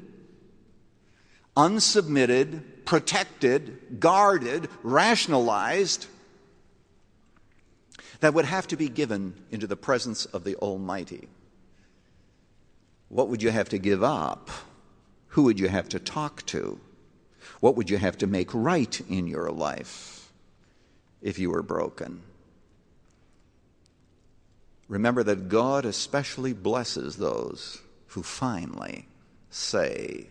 unsubmitted, 1.57 2.84
protected, 2.84 4.01
guarded, 4.01 4.68
rationalized? 4.82 6.09
That 8.21 8.35
would 8.35 8.45
have 8.45 8.67
to 8.69 8.77
be 8.77 8.89
given 8.89 9.35
into 9.51 9.67
the 9.67 9.77
presence 9.77 10.25
of 10.27 10.45
the 10.45 10.57
Almighty. 10.57 11.29
What 13.09 13.29
would 13.29 13.43
you 13.43 13.51
have 13.51 13.69
to 13.71 13.79
give 13.79 14.03
up? 14.03 14.51
Who 15.29 15.45
would 15.45 15.61
you 15.61 15.69
have 15.69 15.89
to 15.91 15.99
talk 15.99 16.45
to? 16.47 16.81
What 17.61 17.77
would 17.77 17.91
you 17.91 17.99
have 17.99 18.19
to 18.19 18.27
make 18.27 18.53
right 18.53 19.01
in 19.09 19.27
your 19.27 19.51
life 19.51 20.33
if 21.23 21.39
you 21.39 21.51
were 21.51 21.62
broken? 21.62 22.23
Remember 24.89 25.23
that 25.25 25.49
God 25.49 25.85
especially 25.85 26.53
blesses 26.53 27.17
those 27.17 27.81
who 28.09 28.23
finally 28.23 29.07
say 29.51 30.27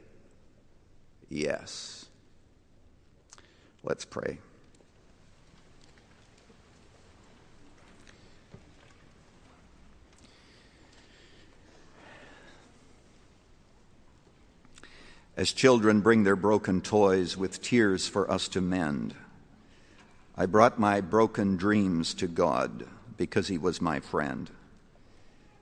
yes. 1.30 2.06
Let's 3.84 4.06
pray. 4.06 4.40
As 15.38 15.52
children 15.52 16.02
bring 16.02 16.24
their 16.24 16.36
broken 16.36 16.82
toys 16.82 17.36
with 17.36 17.62
tears 17.62 18.08
for 18.08 18.30
us 18.32 18.48
to 18.48 18.62
mend. 18.62 19.14
I 20.38 20.46
brought 20.46 20.80
my 20.80 21.02
broken 21.02 21.58
dreams 21.58 22.14
to 22.16 22.28
God 22.28 22.88
because 23.18 23.48
He 23.48 23.58
was 23.58 23.82
my 23.82 24.00
friend. 24.00 24.50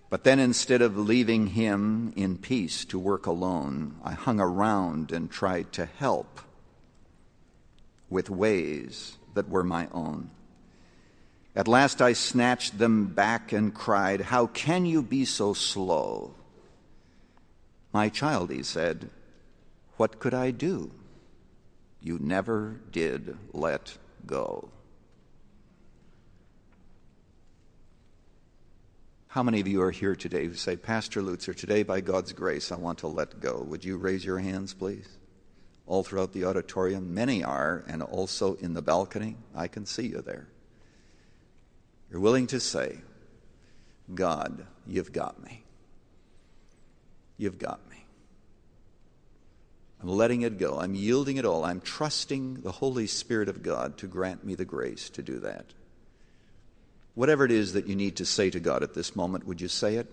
But 0.10 0.24
then 0.24 0.40
instead 0.40 0.82
of 0.82 0.98
leaving 0.98 1.48
Him 1.48 2.14
in 2.16 2.38
peace 2.38 2.86
to 2.86 3.00
work 3.00 3.26
alone, 3.26 3.96
I 4.04 4.14
hung 4.14 4.40
around 4.40 5.12
and 5.12 5.30
tried 5.30 5.72
to 5.74 5.86
help 5.86 6.40
with 8.10 8.30
ways 8.30 9.18
that 9.34 9.50
were 9.50 9.64
my 9.64 9.88
own. 9.92 10.30
At 11.56 11.68
last 11.68 12.02
I 12.02 12.14
snatched 12.14 12.78
them 12.78 13.08
back 13.08 13.52
and 13.52 13.74
cried, 13.74 14.22
How 14.22 14.48
can 14.48 14.86
you 14.86 15.02
be 15.02 15.26
so 15.26 15.54
slow? 15.54 16.34
My 17.92 18.10
child, 18.10 18.52
he 18.52 18.64
said, 18.64 19.10
what 20.04 20.20
could 20.20 20.34
I 20.34 20.52
do? 20.52 20.92
You 22.02 22.20
never 22.20 22.82
did 22.92 23.38
let 23.54 23.98
go. 24.26 24.68
How 29.28 29.44
many 29.44 29.62
of 29.62 29.68
you 29.70 29.82
are 29.82 29.92
here 29.92 30.14
today 30.14 30.46
who 30.46 30.56
say, 30.56 30.76
Pastor 30.76 31.22
Lutzer, 31.22 31.56
today 31.56 31.84
by 31.84 32.02
God's 32.02 32.34
grace, 32.34 32.70
I 32.70 32.76
want 32.76 32.98
to 32.98 33.08
let 33.08 33.40
go? 33.40 33.62
Would 33.62 33.86
you 33.86 33.96
raise 33.96 34.26
your 34.26 34.40
hands, 34.40 34.74
please? 34.74 35.08
All 35.88 36.04
throughout 36.04 36.34
the 36.34 36.44
auditorium. 36.44 37.14
Many 37.14 37.42
are, 37.42 37.86
and 37.88 38.04
also 38.04 38.56
in 38.56 38.74
the 38.74 38.82
balcony. 38.82 39.38
I 39.56 39.70
can 39.70 39.86
see 39.86 40.08
you 40.08 40.20
there. 40.20 40.50
You're 42.12 42.20
willing 42.20 42.48
to 42.48 42.60
say, 42.60 42.98
God, 44.14 44.68
you've 44.86 45.14
got 45.14 45.42
me. 45.42 45.64
You've 47.38 47.58
got 47.58 47.80
me. 47.90 48.03
I'm 50.04 50.10
letting 50.10 50.42
it 50.42 50.60
go. 50.60 50.80
I'm 50.80 50.96
yielding 50.96 51.38
it 51.38 51.46
all. 51.46 51.64
I'm 51.64 51.80
trusting 51.80 52.56
the 52.56 52.74
Holy 52.74 53.08
Spirit 53.08 53.48
of 53.48 53.64
God 53.64 53.98
to 54.00 54.08
grant 54.08 54.44
me 54.44 54.54
the 54.54 54.66
grace 54.66 55.10
to 55.12 55.22
do 55.22 55.40
that. 55.40 55.66
Whatever 57.16 57.46
it 57.46 57.52
is 57.52 57.72
that 57.72 57.88
you 57.88 57.96
need 57.96 58.18
to 58.18 58.26
say 58.26 58.50
to 58.50 58.60
God 58.60 58.84
at 58.84 58.94
this 58.94 59.16
moment, 59.16 59.48
would 59.48 59.62
you 59.62 59.70
say 59.70 59.96
it? 59.96 60.12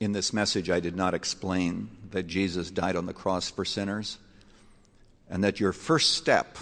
In 0.00 0.10
this 0.10 0.32
message, 0.32 0.68
I 0.68 0.80
did 0.80 0.96
not 0.96 1.14
explain 1.14 1.90
that 2.10 2.26
Jesus 2.26 2.72
died 2.72 2.96
on 2.96 3.06
the 3.06 3.14
cross 3.14 3.48
for 3.48 3.64
sinners 3.64 4.18
and 5.30 5.44
that 5.44 5.60
your 5.60 5.72
first 5.72 6.14
step 6.14 6.58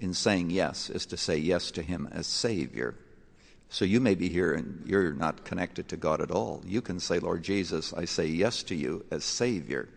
in 0.00 0.14
saying 0.14 0.50
yes 0.50 0.90
is 0.90 1.06
to 1.06 1.16
say 1.16 1.36
yes 1.36 1.70
to 1.72 1.82
Him 1.82 2.08
as 2.10 2.26
Savior. 2.26 2.96
So 3.68 3.84
you 3.84 4.00
may 4.00 4.16
be 4.16 4.28
here 4.28 4.52
and 4.52 4.82
you're 4.84 5.12
not 5.12 5.44
connected 5.44 5.88
to 5.88 5.96
God 5.96 6.20
at 6.20 6.32
all. 6.32 6.62
You 6.66 6.82
can 6.82 6.98
say, 6.98 7.20
Lord 7.20 7.44
Jesus, 7.44 7.92
I 7.92 8.04
say 8.04 8.26
yes 8.26 8.64
to 8.64 8.74
you 8.74 9.04
as 9.10 9.24
Savior. 9.24 9.88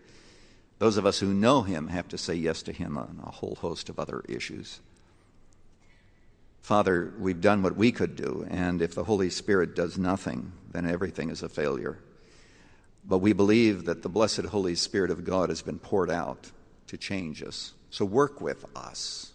Those 0.78 0.98
of 0.98 1.06
us 1.06 1.20
who 1.20 1.34
know 1.34 1.64
Him 1.64 1.88
have 1.88 2.08
to 2.10 2.18
say 2.18 2.36
yes 2.36 2.62
to 2.64 2.72
Him 2.72 2.98
on 2.98 3.20
a 3.26 3.32
whole 3.32 3.56
host 3.56 3.90
of 3.90 4.00
other 4.00 4.24
issues. 4.30 4.80
Father, 6.62 7.14
we've 7.20 7.42
done 7.42 7.62
what 7.62 7.76
we 7.76 7.92
could 7.92 8.16
do, 8.16 8.48
and 8.50 8.82
if 8.82 8.96
the 8.96 9.04
Holy 9.04 9.30
Spirit 9.30 9.76
does 9.76 9.98
nothing, 9.98 10.54
then 10.72 10.90
everything 10.90 11.30
is 11.30 11.44
a 11.44 11.50
failure. 11.50 12.00
But 13.04 13.18
we 13.18 13.34
believe 13.34 13.84
that 13.86 14.02
the 14.02 14.08
blessed 14.08 14.46
Holy 14.46 14.76
Spirit 14.76 15.12
of 15.12 15.26
God 15.26 15.50
has 15.50 15.62
been 15.62 15.78
poured 15.78 16.10
out 16.10 16.52
to 16.88 16.98
change 16.98 17.44
us. 17.44 17.74
So 17.90 18.06
work 18.06 18.40
with 18.40 18.66
us. 18.78 19.33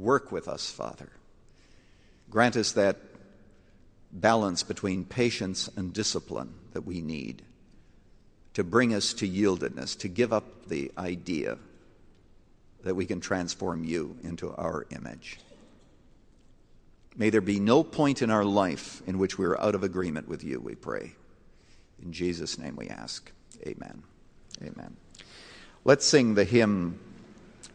Work 0.00 0.32
with 0.32 0.48
us, 0.48 0.70
Father. 0.70 1.10
Grant 2.30 2.56
us 2.56 2.72
that 2.72 2.96
balance 4.10 4.62
between 4.62 5.04
patience 5.04 5.68
and 5.76 5.92
discipline 5.92 6.54
that 6.72 6.86
we 6.86 7.02
need 7.02 7.42
to 8.54 8.64
bring 8.64 8.94
us 8.94 9.12
to 9.14 9.28
yieldedness, 9.28 9.98
to 9.98 10.08
give 10.08 10.32
up 10.32 10.66
the 10.68 10.90
idea 10.96 11.58
that 12.82 12.94
we 12.94 13.04
can 13.04 13.20
transform 13.20 13.84
you 13.84 14.16
into 14.22 14.50
our 14.54 14.86
image. 14.90 15.38
May 17.14 17.28
there 17.28 17.42
be 17.42 17.60
no 17.60 17.84
point 17.84 18.22
in 18.22 18.30
our 18.30 18.44
life 18.44 19.02
in 19.06 19.18
which 19.18 19.36
we 19.36 19.44
are 19.44 19.60
out 19.60 19.74
of 19.74 19.84
agreement 19.84 20.28
with 20.28 20.42
you, 20.42 20.60
we 20.60 20.76
pray. 20.76 21.12
In 22.02 22.12
Jesus' 22.12 22.56
name 22.56 22.74
we 22.74 22.88
ask. 22.88 23.30
Amen. 23.66 24.02
Amen. 24.62 24.96
Let's 25.84 26.06
sing 26.06 26.34
the 26.34 26.44
hymn 26.44 26.98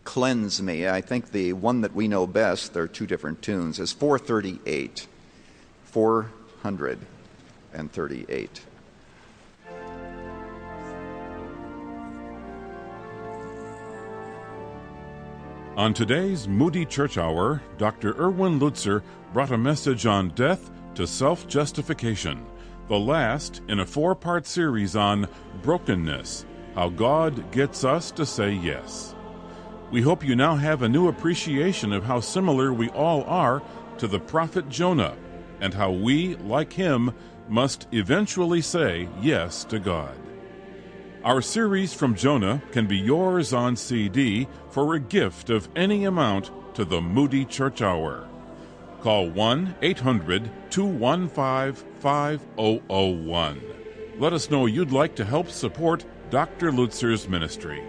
Cleanse 0.06 0.62
Me. 0.62 0.88
I 0.88 1.02
think 1.02 1.32
the 1.32 1.52
one 1.54 1.82
that 1.82 1.94
we 1.94 2.08
know 2.08 2.26
best, 2.26 2.74
there 2.74 2.84
are 2.84 2.88
two 2.88 3.06
different 3.06 3.42
tunes, 3.42 3.80
is 3.80 3.92
438. 3.92 5.08
438. 5.84 8.62
On 15.78 15.94
today's 15.94 16.48
Moody 16.48 16.86
Church 16.86 17.18
Hour, 17.18 17.62
Dr. 17.78 18.16
Erwin 18.18 18.62
Lutzer 18.62 19.04
brought 19.34 19.52
a 19.52 19.58
message 19.58 20.06
on 20.06 20.30
death 20.30 20.72
to 20.94 21.06
self 21.06 21.50
justification, 21.50 22.46
the 22.88 22.98
last 22.98 23.62
in 23.68 23.82
a 23.82 23.86
four 23.86 24.16
part 24.16 24.46
series 24.46 24.96
on 24.96 25.28
brokenness, 25.64 26.46
how 26.76 26.88
God 26.90 27.52
gets 27.52 27.84
us 27.84 28.10
to 28.12 28.26
say 28.26 28.54
yes. 28.54 29.15
We 29.92 30.02
hope 30.02 30.26
you 30.26 30.36
now 30.36 30.56
have 30.56 30.82
a 30.82 30.90
new 30.90 31.08
appreciation 31.08 31.94
of 31.94 32.04
how 32.04 32.20
similar 32.20 32.74
we 32.74 32.90
all 32.90 33.24
are 33.24 33.62
to 33.98 34.08
the 34.08 34.20
prophet 34.20 34.68
Jonah 34.68 35.16
and 35.62 35.74
how 35.74 35.92
we, 35.92 36.36
like 36.38 36.74
him, 36.74 37.14
must 37.48 37.88
eventually 37.92 38.62
say 38.62 39.08
yes 39.22 39.64
to 39.66 39.80
God. 39.80 40.18
Our 41.24 41.42
series 41.42 41.94
from 41.94 42.16
Jonah 42.16 42.62
can 42.72 42.88
be 42.88 42.98
yours 42.98 43.54
on 43.54 43.76
CD 43.76 44.48
for 44.70 44.94
a 44.94 45.00
gift 45.00 45.50
of 45.50 45.70
any 45.76 46.06
amount 46.06 46.52
to 46.76 46.86
the 46.86 47.02
Moody 47.02 47.46
Church 47.46 47.82
Hour. 47.82 48.28
Call 49.02 49.30
1 49.30 49.76
800 49.82 50.52
215 50.72 51.74
5001. 52.00 53.62
Let 54.18 54.34
us 54.34 54.50
know 54.50 54.66
you'd 54.66 54.92
like 54.92 55.16
to 55.16 55.26
help 55.26 55.50
support 55.50 56.06
Dr. 56.30 56.72
Lutzer's 56.72 57.28
ministry. 57.30 57.84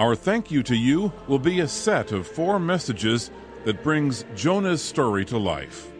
Our 0.00 0.16
thank 0.16 0.50
you 0.50 0.62
to 0.62 0.74
you 0.74 1.12
will 1.28 1.38
be 1.38 1.60
a 1.60 1.68
set 1.68 2.10
of 2.10 2.26
four 2.26 2.58
messages 2.58 3.30
that 3.66 3.82
brings 3.82 4.24
Jonah's 4.34 4.80
story 4.80 5.26
to 5.26 5.36
life. 5.36 5.92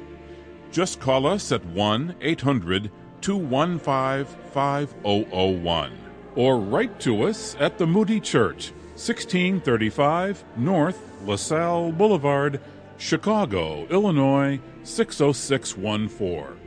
Just 0.72 1.00
call 1.00 1.26
us 1.26 1.52
at 1.52 1.62
1 1.66 2.16
800 2.22 2.90
215 3.20 4.24
5001 4.52 5.98
or 6.34 6.58
write 6.58 6.98
to 7.00 7.24
us 7.24 7.54
at 7.60 7.76
the 7.76 7.86
Moody 7.86 8.20
Church, 8.20 8.72
1635 8.94 10.44
North 10.56 10.98
LaSalle 11.26 11.92
Boulevard, 11.92 12.58
Chicago, 12.96 13.86
Illinois 13.88 14.58
60614. 14.82 16.58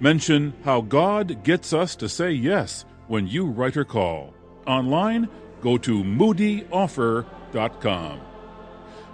Mention 0.00 0.52
how 0.62 0.82
God 0.82 1.42
gets 1.44 1.72
us 1.72 1.96
to 1.96 2.10
say 2.10 2.32
yes 2.32 2.84
when 3.08 3.26
you 3.26 3.46
write 3.46 3.78
or 3.78 3.86
call. 3.86 4.34
Online, 4.66 5.30
go 5.64 5.76
to 5.78 6.04
moodyoffer.com. 6.04 8.20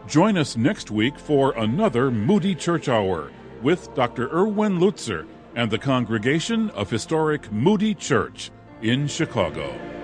Join 0.09 0.37
us 0.37 0.57
next 0.57 0.91
week 0.91 1.17
for 1.17 1.57
another 1.57 2.11
Moody 2.11 2.57
Church 2.57 2.89
Hour 2.89 3.31
with 3.63 3.95
Dr. 3.95 4.29
Erwin 4.31 4.81
Lutzer 4.81 5.29
and 5.55 5.71
the 5.71 5.79
congregation 5.79 6.71
of 6.71 6.91
historic 6.91 7.53
Moody 7.53 7.95
Church 7.95 8.51
in 8.83 9.07
Chicago. 9.07 10.00